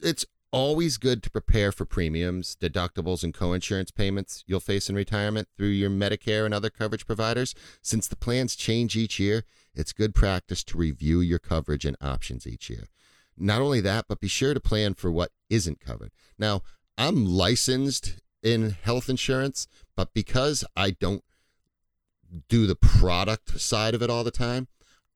It's 0.00 0.24
always 0.50 0.96
good 0.96 1.22
to 1.24 1.30
prepare 1.30 1.72
for 1.72 1.84
premiums, 1.84 2.56
deductibles, 2.58 3.22
and 3.22 3.34
coinsurance 3.34 3.94
payments 3.94 4.44
you'll 4.46 4.60
face 4.60 4.88
in 4.88 4.96
retirement 4.96 5.48
through 5.54 5.68
your 5.68 5.90
Medicare 5.90 6.46
and 6.46 6.54
other 6.54 6.70
coverage 6.70 7.06
providers. 7.06 7.54
Since 7.82 8.08
the 8.08 8.16
plans 8.16 8.56
change 8.56 8.96
each 8.96 9.18
year, 9.18 9.44
it's 9.74 9.92
good 9.92 10.14
practice 10.14 10.64
to 10.64 10.78
review 10.78 11.20
your 11.20 11.38
coverage 11.38 11.84
and 11.84 11.98
options 12.00 12.46
each 12.46 12.70
year. 12.70 12.84
Not 13.36 13.60
only 13.60 13.82
that, 13.82 14.06
but 14.08 14.20
be 14.20 14.28
sure 14.28 14.54
to 14.54 14.60
plan 14.60 14.94
for 14.94 15.12
what 15.12 15.30
isn't 15.50 15.80
covered. 15.80 16.12
Now, 16.38 16.62
I'm 16.96 17.26
licensed 17.26 18.22
in 18.42 18.70
health 18.70 19.10
insurance, 19.10 19.66
but 19.94 20.14
because 20.14 20.64
I 20.74 20.92
don't 20.92 21.24
do 22.48 22.66
the 22.66 22.74
product 22.74 23.60
side 23.60 23.94
of 23.94 24.00
it 24.00 24.08
all 24.08 24.24
the 24.24 24.30
time, 24.30 24.66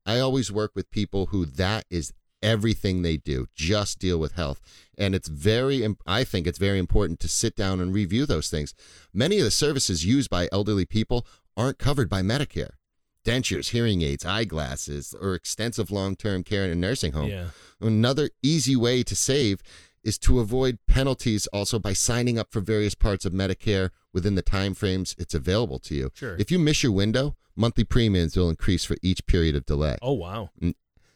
I 0.08 0.20
always 0.20 0.50
work 0.50 0.72
with 0.74 0.90
people 0.90 1.26
who 1.26 1.44
that 1.44 1.84
is 1.90 2.14
everything 2.42 3.02
they 3.02 3.16
do, 3.16 3.46
just 3.54 3.98
deal 3.98 4.18
with 4.18 4.32
health. 4.32 4.60
And 4.96 5.14
it's 5.14 5.28
very, 5.28 5.86
I 6.06 6.24
think 6.24 6.46
it's 6.46 6.58
very 6.58 6.78
important 6.78 7.20
to 7.20 7.28
sit 7.28 7.56
down 7.56 7.80
and 7.80 7.92
review 7.92 8.26
those 8.26 8.48
things. 8.48 8.74
Many 9.12 9.38
of 9.38 9.44
the 9.44 9.50
services 9.50 10.04
used 10.04 10.30
by 10.30 10.48
elderly 10.52 10.84
people 10.84 11.26
aren't 11.56 11.78
covered 11.78 12.08
by 12.08 12.22
Medicare 12.22 12.72
dentures, 13.24 13.70
hearing 13.70 14.00
aids, 14.02 14.24
eyeglasses, 14.24 15.14
or 15.20 15.34
extensive 15.34 15.90
long 15.90 16.16
term 16.16 16.42
care 16.42 16.64
in 16.64 16.70
a 16.70 16.74
nursing 16.74 17.12
home. 17.12 17.28
Yeah. 17.28 17.48
Another 17.80 18.30
easy 18.42 18.74
way 18.74 19.02
to 19.02 19.14
save 19.14 19.60
is 20.02 20.18
to 20.18 20.40
avoid 20.40 20.78
penalties 20.86 21.46
also 21.48 21.78
by 21.78 21.92
signing 21.92 22.38
up 22.38 22.50
for 22.50 22.60
various 22.60 22.94
parts 22.94 23.24
of 23.24 23.32
Medicare 23.32 23.90
within 24.14 24.34
the 24.34 24.42
time 24.42 24.72
frames 24.72 25.14
it's 25.18 25.34
available 25.34 25.78
to 25.80 25.94
you. 25.94 26.10
Sure. 26.14 26.36
If 26.38 26.50
you 26.50 26.58
miss 26.58 26.82
your 26.82 26.92
window, 26.92 27.36
monthly 27.54 27.84
premiums 27.84 28.36
will 28.36 28.48
increase 28.48 28.84
for 28.84 28.96
each 29.02 29.26
period 29.26 29.54
of 29.54 29.66
delay. 29.66 29.96
Oh, 30.00 30.14
wow. 30.14 30.50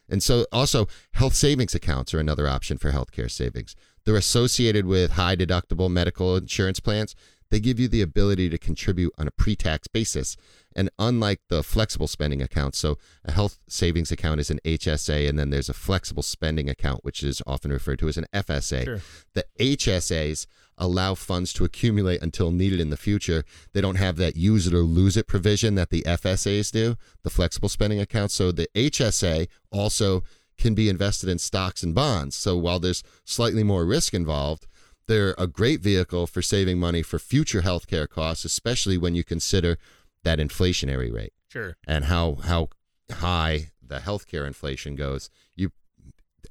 And, 0.09 0.21
so 0.21 0.45
also 0.51 0.87
health 1.13 1.35
savings 1.35 1.73
accounts 1.73 2.13
are 2.13 2.19
another 2.19 2.47
option 2.47 2.77
for 2.77 2.91
healthcare 2.91 3.31
savings. 3.31 3.75
They're 4.05 4.15
associated 4.15 4.85
with 4.85 5.11
high 5.11 5.35
deductible 5.35 5.89
medical 5.89 6.35
insurance 6.35 6.79
plans. 6.79 7.15
They 7.49 7.59
give 7.59 7.79
you 7.79 7.87
the 7.87 8.01
ability 8.01 8.49
to 8.49 8.57
contribute 8.57 9.13
on 9.17 9.27
a 9.27 9.31
pre-tax 9.31 9.87
basis. 9.87 10.35
And 10.75 10.89
unlike 10.97 11.41
the 11.49 11.61
flexible 11.61 12.07
spending 12.07 12.41
account, 12.41 12.73
so 12.73 12.97
a 13.23 13.31
health 13.31 13.59
savings 13.67 14.11
account 14.11 14.39
is 14.39 14.49
an 14.49 14.59
HSA, 14.65 15.29
and 15.29 15.37
then 15.37 15.51
there's 15.51 15.69
a 15.69 15.73
flexible 15.73 16.23
spending 16.23 16.67
account, 16.67 17.05
which 17.05 17.21
is 17.21 17.43
often 17.45 17.71
referred 17.71 17.99
to 17.99 18.07
as 18.07 18.17
an 18.17 18.25
FSA. 18.33 18.85
Sure. 18.85 19.01
The 19.35 19.45
HSAs 19.59 20.47
allow 20.77 21.15
funds 21.15 21.53
to 21.53 21.63
accumulate 21.63 22.21
until 22.21 22.51
needed 22.51 22.79
in 22.79 22.89
the 22.89 22.97
future. 22.97 23.43
They 23.73 23.81
don't 23.81 23.95
have 23.95 24.17
that 24.17 24.35
use 24.35 24.67
it 24.67 24.73
or 24.73 24.79
lose 24.79 25.15
it 25.17 25.27
provision 25.27 25.75
that 25.75 25.89
the 25.89 26.01
FSAs 26.03 26.71
do, 26.71 26.95
the 27.23 27.29
flexible 27.29 27.69
spending 27.69 27.99
accounts. 27.99 28.33
So 28.35 28.51
the 28.51 28.67
HSA 28.75 29.47
also 29.71 30.23
can 30.57 30.75
be 30.75 30.89
invested 30.89 31.29
in 31.29 31.39
stocks 31.39 31.83
and 31.83 31.95
bonds. 31.95 32.35
So 32.35 32.57
while 32.57 32.79
there's 32.79 33.03
slightly 33.25 33.63
more 33.63 33.85
risk 33.85 34.13
involved, 34.13 34.67
they're 35.07 35.35
a 35.37 35.47
great 35.47 35.81
vehicle 35.81 36.27
for 36.27 36.41
saving 36.41 36.79
money 36.79 37.01
for 37.01 37.19
future 37.19 37.61
healthcare 37.61 38.07
costs, 38.07 38.45
especially 38.45 38.97
when 38.97 39.15
you 39.15 39.23
consider 39.23 39.77
that 40.23 40.39
inflationary 40.39 41.11
rate 41.13 41.33
Sure. 41.49 41.75
and 41.85 42.05
how 42.05 42.35
how 42.43 42.69
high 43.11 43.71
the 43.85 43.99
healthcare 43.99 44.47
inflation 44.47 44.95
goes. 44.95 45.29
You 45.55 45.71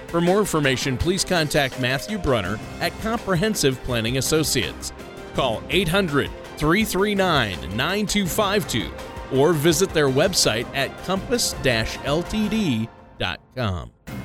For 0.06 0.20
more 0.20 0.38
information, 0.38 0.96
please 0.96 1.24
contact 1.24 1.80
Matthew 1.80 2.16
Brunner 2.16 2.60
at 2.80 2.96
Comprehensive 3.00 3.82
Planning 3.82 4.18
Associates. 4.18 4.92
Call 5.34 5.60
800 5.70 6.30
339 6.56 7.76
9252 7.76 8.92
or 9.36 9.52
visit 9.52 9.90
their 9.90 10.08
website 10.08 10.72
at 10.72 10.96
compass 11.04 11.54
ltd.com. 11.64 12.88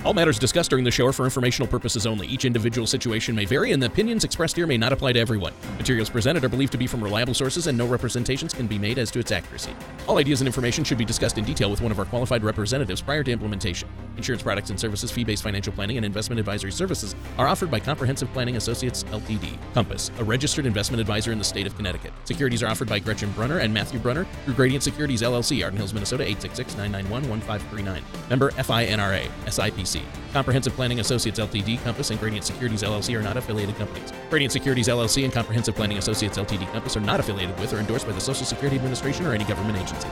All 0.05 0.13
matters 0.13 0.39
discussed 0.39 0.69
during 0.69 0.85
the 0.85 0.91
show 0.91 1.07
are 1.07 1.11
for 1.11 1.25
informational 1.25 1.67
purposes 1.67 2.07
only. 2.07 2.25
Each 2.25 2.45
individual 2.45 2.87
situation 2.87 3.35
may 3.35 3.43
vary, 3.43 3.73
and 3.73 3.83
the 3.83 3.87
opinions 3.87 4.23
expressed 4.23 4.55
here 4.55 4.65
may 4.65 4.77
not 4.77 4.93
apply 4.93 5.11
to 5.11 5.19
everyone. 5.19 5.53
Materials 5.77 6.09
presented 6.09 6.41
are 6.45 6.49
believed 6.49 6.71
to 6.71 6.77
be 6.77 6.87
from 6.87 7.03
reliable 7.03 7.33
sources, 7.33 7.67
and 7.67 7.77
no 7.77 7.85
representations 7.85 8.53
can 8.53 8.65
be 8.65 8.79
made 8.79 8.97
as 8.97 9.11
to 9.11 9.19
its 9.19 9.33
accuracy. 9.33 9.75
All 10.07 10.17
ideas 10.17 10.39
and 10.39 10.47
information 10.47 10.85
should 10.85 10.97
be 10.97 11.03
discussed 11.03 11.37
in 11.37 11.43
detail 11.43 11.69
with 11.69 11.81
one 11.81 11.91
of 11.91 11.99
our 11.99 12.05
qualified 12.05 12.45
representatives 12.45 13.01
prior 13.01 13.25
to 13.25 13.31
implementation. 13.31 13.89
Insurance 14.15 14.41
products 14.41 14.69
and 14.69 14.79
services, 14.79 15.11
fee 15.11 15.25
based 15.25 15.43
financial 15.43 15.73
planning, 15.73 15.97
and 15.97 16.05
investment 16.05 16.39
advisory 16.39 16.71
services 16.71 17.13
are 17.37 17.49
offered 17.49 17.69
by 17.69 17.81
Comprehensive 17.81 18.31
Planning 18.31 18.55
Associates 18.55 19.03
LTD. 19.03 19.57
Compass, 19.73 20.11
a 20.19 20.23
registered 20.23 20.65
investment 20.65 21.01
advisor 21.01 21.33
in 21.33 21.37
the 21.37 21.43
state 21.43 21.67
of 21.67 21.75
Connecticut. 21.75 22.13
Securities 22.23 22.63
are 22.63 22.67
offered 22.67 22.87
by 22.87 22.99
Gretchen 22.99 23.31
Brunner 23.31 23.57
and 23.59 23.73
Matthew 23.73 23.99
Brunner 23.99 24.25
through 24.45 24.53
Gradient 24.53 24.81
Securities 24.81 25.23
LLC, 25.23 25.61
Arden 25.61 25.77
Hills, 25.77 25.93
Minnesota 25.93 26.23
866 26.23 26.77
991 26.77 27.29
1539. 27.29 28.29
Member 28.29 28.51
FINRA, 28.51 29.27
SIPC. 29.45 29.88
Comprehensive 30.33 30.73
Planning 30.73 30.99
Associates 30.99 31.39
LTD, 31.39 31.81
Compass, 31.83 32.11
and 32.11 32.19
Gradient 32.19 32.45
Securities 32.45 32.83
LLC 32.83 33.17
are 33.17 33.21
not 33.21 33.37
affiliated 33.37 33.75
companies. 33.75 34.11
Gradient 34.29 34.51
Securities 34.51 34.87
LLC 34.87 35.23
and 35.23 35.33
Comprehensive 35.33 35.75
Planning 35.75 35.97
Associates 35.97 36.37
LTD, 36.37 36.71
Compass 36.71 36.95
are 36.95 37.01
not 37.01 37.19
affiliated 37.19 37.57
with 37.59 37.73
or 37.73 37.77
endorsed 37.77 38.05
by 38.05 38.13
the 38.13 38.21
Social 38.21 38.45
Security 38.45 38.75
Administration 38.75 39.25
or 39.25 39.33
any 39.33 39.45
government 39.45 39.77
agency. 39.77 40.07